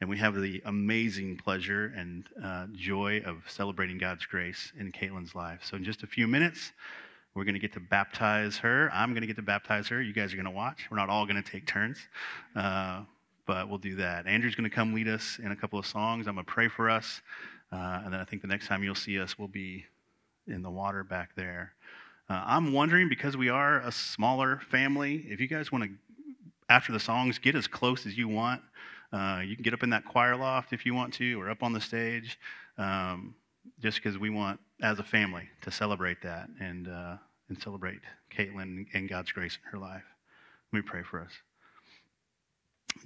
And 0.00 0.10
we 0.10 0.18
have 0.18 0.34
the 0.34 0.60
amazing 0.64 1.36
pleasure 1.36 1.92
and 1.96 2.24
uh, 2.42 2.66
joy 2.74 3.22
of 3.24 3.44
celebrating 3.48 3.98
God's 3.98 4.26
grace 4.26 4.72
in 4.76 4.90
Caitlin's 4.90 5.36
life. 5.36 5.60
So, 5.62 5.76
in 5.76 5.84
just 5.84 6.02
a 6.02 6.08
few 6.08 6.26
minutes, 6.26 6.72
we're 7.34 7.44
going 7.44 7.54
to 7.54 7.60
get 7.60 7.72
to 7.72 7.80
baptize 7.80 8.58
her. 8.58 8.90
I'm 8.92 9.10
going 9.10 9.22
to 9.22 9.26
get 9.26 9.36
to 9.36 9.42
baptize 9.42 9.88
her. 9.88 10.02
You 10.02 10.12
guys 10.12 10.32
are 10.32 10.36
going 10.36 10.44
to 10.44 10.50
watch. 10.50 10.86
We're 10.90 10.98
not 10.98 11.08
all 11.08 11.24
going 11.26 11.42
to 11.42 11.50
take 11.50 11.66
turns, 11.66 11.98
uh, 12.54 13.02
but 13.46 13.68
we'll 13.68 13.78
do 13.78 13.94
that. 13.96 14.26
Andrew's 14.26 14.54
going 14.54 14.68
to 14.68 14.74
come 14.74 14.92
lead 14.92 15.08
us 15.08 15.38
in 15.42 15.50
a 15.50 15.56
couple 15.56 15.78
of 15.78 15.86
songs. 15.86 16.26
I'm 16.26 16.34
going 16.34 16.44
to 16.44 16.52
pray 16.52 16.68
for 16.68 16.90
us. 16.90 17.22
Uh, 17.72 18.02
and 18.04 18.12
then 18.12 18.20
I 18.20 18.24
think 18.24 18.42
the 18.42 18.48
next 18.48 18.66
time 18.66 18.82
you'll 18.82 18.94
see 18.94 19.18
us, 19.18 19.38
we'll 19.38 19.48
be 19.48 19.86
in 20.46 20.62
the 20.62 20.70
water 20.70 21.04
back 21.04 21.30
there. 21.34 21.72
Uh, 22.28 22.42
I'm 22.44 22.72
wondering, 22.72 23.08
because 23.08 23.36
we 23.36 23.48
are 23.48 23.80
a 23.80 23.92
smaller 23.92 24.60
family, 24.70 25.24
if 25.28 25.40
you 25.40 25.48
guys 25.48 25.72
want 25.72 25.84
to, 25.84 25.90
after 26.68 26.92
the 26.92 27.00
songs, 27.00 27.38
get 27.38 27.54
as 27.54 27.66
close 27.66 28.06
as 28.06 28.16
you 28.16 28.28
want. 28.28 28.60
Uh, 29.12 29.42
you 29.44 29.56
can 29.56 29.62
get 29.62 29.74
up 29.74 29.82
in 29.82 29.90
that 29.90 30.04
choir 30.04 30.36
loft 30.36 30.72
if 30.72 30.86
you 30.86 30.94
want 30.94 31.12
to, 31.14 31.40
or 31.40 31.50
up 31.50 31.62
on 31.62 31.72
the 31.72 31.80
stage, 31.80 32.38
um, 32.78 33.34
just 33.80 34.02
because 34.02 34.18
we 34.18 34.30
want, 34.30 34.60
as 34.82 34.98
a 34.98 35.04
family, 35.04 35.48
to 35.62 35.70
celebrate 35.70 36.22
that 36.22 36.48
and, 36.60 36.88
uh, 36.88 37.16
and 37.48 37.60
celebrate 37.60 38.00
Caitlin 38.30 38.86
and 38.94 39.08
God's 39.08 39.32
grace 39.32 39.58
in 39.62 39.70
her 39.70 39.78
life. 39.78 40.04
Let 40.72 40.84
me 40.84 40.88
pray 40.88 41.02
for 41.02 41.20
us. 41.20 41.32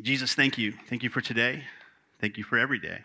Jesus, 0.02 0.34
thank 0.34 0.58
you. 0.58 0.72
Thank 0.88 1.02
you 1.02 1.10
for 1.10 1.20
today. 1.20 1.64
Thank 2.20 2.36
you 2.38 2.44
for 2.44 2.58
every 2.58 2.78
day. 2.78 3.00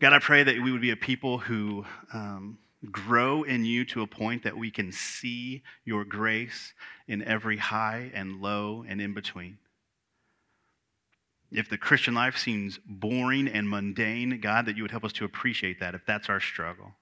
God, 0.00 0.12
I 0.12 0.18
pray 0.18 0.42
that 0.42 0.62
we 0.62 0.72
would 0.72 0.80
be 0.80 0.90
a 0.90 0.96
people 0.96 1.38
who 1.38 1.84
um, 2.12 2.58
grow 2.90 3.42
in 3.44 3.64
you 3.64 3.84
to 3.86 4.02
a 4.02 4.06
point 4.06 4.42
that 4.44 4.56
we 4.56 4.70
can 4.70 4.92
see 4.92 5.62
your 5.84 6.04
grace 6.04 6.74
in 7.08 7.22
every 7.22 7.56
high 7.56 8.10
and 8.14 8.40
low 8.40 8.84
and 8.86 9.00
in 9.00 9.14
between. 9.14 9.58
If 11.52 11.68
the 11.68 11.78
Christian 11.78 12.14
life 12.14 12.36
seems 12.36 12.78
boring 12.86 13.48
and 13.48 13.68
mundane, 13.68 14.40
God, 14.40 14.66
that 14.66 14.76
you 14.76 14.82
would 14.82 14.90
help 14.90 15.04
us 15.04 15.12
to 15.14 15.24
appreciate 15.24 15.80
that 15.80 15.94
if 15.94 16.04
that's 16.06 16.28
our 16.28 16.40
struggle. 16.40 16.92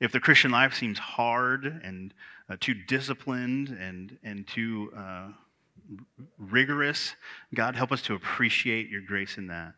If 0.00 0.12
the 0.12 0.20
Christian 0.20 0.50
life 0.50 0.74
seems 0.74 0.98
hard 0.98 1.64
and 1.64 2.14
uh, 2.48 2.56
too 2.60 2.74
disciplined 2.74 3.68
and, 3.68 4.16
and 4.22 4.46
too 4.46 4.92
uh, 4.96 5.28
rigorous, 6.38 7.14
God, 7.54 7.74
help 7.74 7.92
us 7.92 8.02
to 8.02 8.14
appreciate 8.14 8.88
your 8.88 9.02
grace 9.02 9.38
in 9.38 9.48
that. 9.48 9.74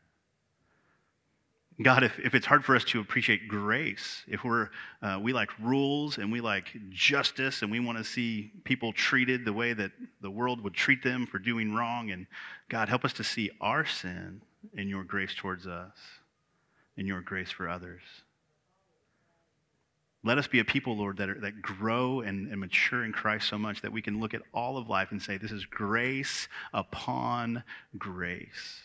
God, 1.83 2.03
if, 2.03 2.19
if 2.19 2.35
it's 2.35 2.45
hard 2.45 2.63
for 2.63 2.77
us 2.77 2.85
to 2.85 3.01
appreciate 3.01 3.49
grace, 3.49 4.23
if 4.29 4.45
we're, 4.45 4.69
uh, 5.01 5.19
we 5.23 5.33
like 5.33 5.51
rules 5.59 6.19
and 6.19 6.31
we 6.31 6.43
like 6.43 6.67
justice 6.91 7.63
and 7.63 7.71
we 7.71 7.81
want 7.81 7.97
to 7.97 8.05
see 8.05 8.53
people 8.65 8.93
treated 8.93 9.47
the 9.47 9.53
way 9.53 9.73
that 9.73 9.91
the 10.21 10.31
world 10.31 10.63
would 10.63 10.75
treat 10.75 11.03
them 11.03 11.27
for 11.27 11.39
doing 11.39 11.73
wrong, 11.73 12.11
and 12.11 12.27
God, 12.69 12.91
help 12.91 13.07
us 13.07 13.15
to 13.15 13.25
see 13.25 13.51
our 13.63 13.87
sin 13.87 14.43
in 14.75 14.89
your 14.89 15.05
grace 15.05 15.35
towards 15.35 15.67
us, 15.67 15.97
in 16.99 17.07
your 17.07 17.23
grace 17.23 17.51
for 17.51 17.67
others. 17.67 18.03
Let 20.23 20.37
us 20.37 20.47
be 20.47 20.59
a 20.59 20.65
people, 20.65 20.99
Lord, 20.99 21.17
that, 21.17 21.31
are, 21.31 21.41
that 21.41 21.63
grow 21.63 22.21
and, 22.21 22.51
and 22.51 22.61
mature 22.61 23.05
in 23.05 23.13
Christ 23.13 23.49
so 23.49 23.57
much 23.57 23.81
that 23.81 23.91
we 23.91 24.03
can 24.03 24.21
look 24.21 24.35
at 24.35 24.43
all 24.53 24.77
of 24.77 24.91
life 24.91 25.13
and 25.13 25.23
say, 25.23 25.39
this 25.39 25.51
is 25.51 25.65
grace 25.65 26.47
upon 26.75 27.63
grace. 27.97 28.83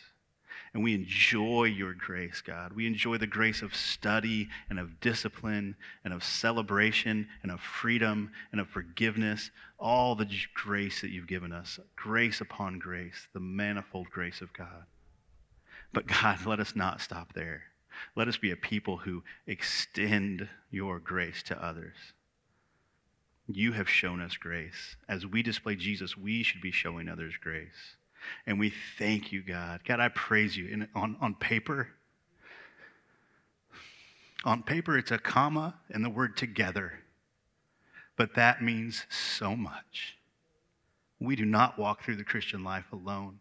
And 0.75 0.83
we 0.83 0.93
enjoy 0.93 1.63
your 1.63 1.93
grace, 1.93 2.41
God. 2.45 2.73
We 2.73 2.85
enjoy 2.85 3.17
the 3.17 3.25
grace 3.25 3.61
of 3.61 3.73
study 3.73 4.49
and 4.69 4.77
of 4.77 4.99
discipline 4.99 5.77
and 6.03 6.13
of 6.13 6.21
celebration 6.21 7.29
and 7.43 7.51
of 7.53 7.61
freedom 7.61 8.29
and 8.51 8.59
of 8.59 8.67
forgiveness. 8.67 9.51
All 9.79 10.15
the 10.15 10.27
grace 10.53 10.99
that 10.99 11.11
you've 11.11 11.27
given 11.27 11.53
us, 11.53 11.79
grace 11.95 12.41
upon 12.41 12.79
grace, 12.79 13.29
the 13.33 13.39
manifold 13.39 14.09
grace 14.09 14.41
of 14.41 14.51
God. 14.51 14.83
But 15.93 16.07
God, 16.07 16.45
let 16.45 16.59
us 16.59 16.75
not 16.75 16.99
stop 16.99 17.31
there. 17.31 17.63
Let 18.17 18.27
us 18.27 18.35
be 18.35 18.51
a 18.51 18.57
people 18.57 18.97
who 18.97 19.23
extend 19.47 20.49
your 20.71 20.99
grace 20.99 21.41
to 21.43 21.65
others. 21.65 21.95
You 23.47 23.71
have 23.71 23.89
shown 23.89 24.19
us 24.19 24.35
grace. 24.35 24.97
As 25.07 25.25
we 25.25 25.41
display 25.41 25.77
Jesus, 25.77 26.17
we 26.17 26.43
should 26.43 26.61
be 26.61 26.71
showing 26.71 27.07
others 27.07 27.35
grace. 27.41 27.95
And 28.45 28.59
we 28.59 28.73
thank 28.97 29.31
you, 29.31 29.41
God. 29.43 29.81
God, 29.85 29.99
I 29.99 30.09
praise 30.09 30.55
you. 30.55 30.67
In, 30.67 30.87
on, 30.95 31.17
on 31.21 31.35
paper, 31.35 31.89
on 34.43 34.63
paper, 34.63 34.97
it's 34.97 35.11
a 35.11 35.17
comma 35.17 35.75
and 35.89 36.03
the 36.05 36.09
word 36.09 36.37
together. 36.37 36.93
but 38.17 38.35
that 38.35 38.61
means 38.61 39.05
so 39.09 39.55
much. 39.55 40.17
We 41.19 41.35
do 41.35 41.45
not 41.45 41.77
walk 41.79 42.03
through 42.03 42.17
the 42.17 42.23
Christian 42.23 42.63
life 42.63 42.91
alone. 42.91 43.39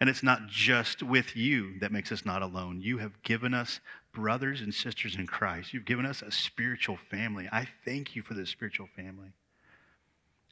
And 0.00 0.10
it's 0.10 0.22
not 0.22 0.48
just 0.48 1.02
with 1.02 1.36
you 1.36 1.78
that 1.78 1.92
makes 1.92 2.10
us 2.10 2.24
not 2.24 2.42
alone. 2.42 2.80
You 2.80 2.98
have 2.98 3.22
given 3.22 3.54
us 3.54 3.80
brothers 4.12 4.60
and 4.60 4.74
sisters 4.74 5.14
in 5.16 5.26
Christ. 5.26 5.72
You've 5.72 5.84
given 5.84 6.04
us 6.06 6.22
a 6.22 6.32
spiritual 6.32 6.98
family. 7.08 7.48
I 7.52 7.68
thank 7.84 8.16
you 8.16 8.22
for 8.22 8.34
this 8.34 8.50
spiritual 8.50 8.88
family. 8.96 9.32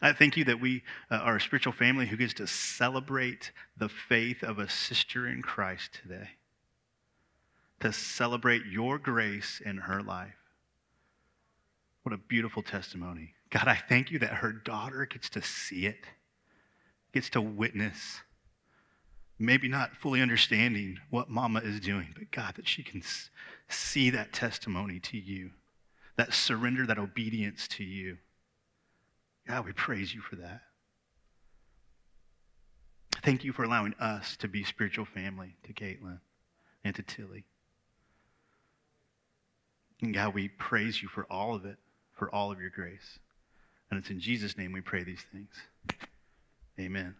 I 0.02 0.12
thank 0.12 0.36
you 0.36 0.44
that 0.44 0.60
we 0.60 0.82
uh, 1.10 1.16
are 1.16 1.36
a 1.36 1.40
spiritual 1.40 1.72
family 1.72 2.06
who 2.06 2.16
gets 2.16 2.34
to 2.34 2.46
celebrate 2.46 3.52
the 3.76 3.88
faith 3.88 4.42
of 4.42 4.58
a 4.58 4.68
sister 4.68 5.28
in 5.28 5.42
Christ 5.42 5.98
today, 6.02 6.30
to 7.80 7.92
celebrate 7.92 8.64
your 8.66 8.98
grace 8.98 9.60
in 9.64 9.76
her 9.78 10.02
life. 10.02 10.34
What 12.02 12.14
a 12.14 12.18
beautiful 12.18 12.62
testimony. 12.62 13.34
God, 13.50 13.68
I 13.68 13.74
thank 13.74 14.10
you 14.10 14.18
that 14.20 14.34
her 14.34 14.52
daughter 14.52 15.04
gets 15.06 15.28
to 15.30 15.42
see 15.42 15.86
it, 15.86 16.06
gets 17.12 17.28
to 17.30 17.42
witness, 17.42 18.20
maybe 19.38 19.68
not 19.68 19.96
fully 19.96 20.22
understanding 20.22 20.98
what 21.10 21.28
mama 21.28 21.60
is 21.60 21.80
doing, 21.80 22.14
but 22.14 22.30
God, 22.30 22.54
that 22.56 22.68
she 22.68 22.82
can 22.82 23.02
see 23.68 24.10
that 24.10 24.32
testimony 24.32 24.98
to 25.00 25.18
you, 25.18 25.50
that 26.16 26.32
surrender, 26.32 26.86
that 26.86 26.98
obedience 26.98 27.68
to 27.68 27.84
you. 27.84 28.18
God, 29.46 29.64
we 29.64 29.72
praise 29.72 30.14
you 30.14 30.20
for 30.20 30.36
that. 30.36 30.60
Thank 33.22 33.44
you 33.44 33.52
for 33.52 33.64
allowing 33.64 33.94
us 33.94 34.36
to 34.38 34.48
be 34.48 34.64
spiritual 34.64 35.04
family 35.04 35.56
to 35.64 35.72
Caitlin 35.72 36.20
and 36.84 36.94
to 36.94 37.02
Tilly. 37.02 37.44
And 40.00 40.14
God, 40.14 40.34
we 40.34 40.48
praise 40.48 41.02
you 41.02 41.08
for 41.08 41.26
all 41.30 41.54
of 41.54 41.66
it, 41.66 41.76
for 42.14 42.34
all 42.34 42.50
of 42.50 42.60
your 42.60 42.70
grace. 42.70 43.18
And 43.90 43.98
it's 43.98 44.10
in 44.10 44.20
Jesus' 44.20 44.56
name 44.56 44.72
we 44.72 44.80
pray 44.80 45.02
these 45.02 45.24
things. 45.32 45.50
Amen. 46.78 47.14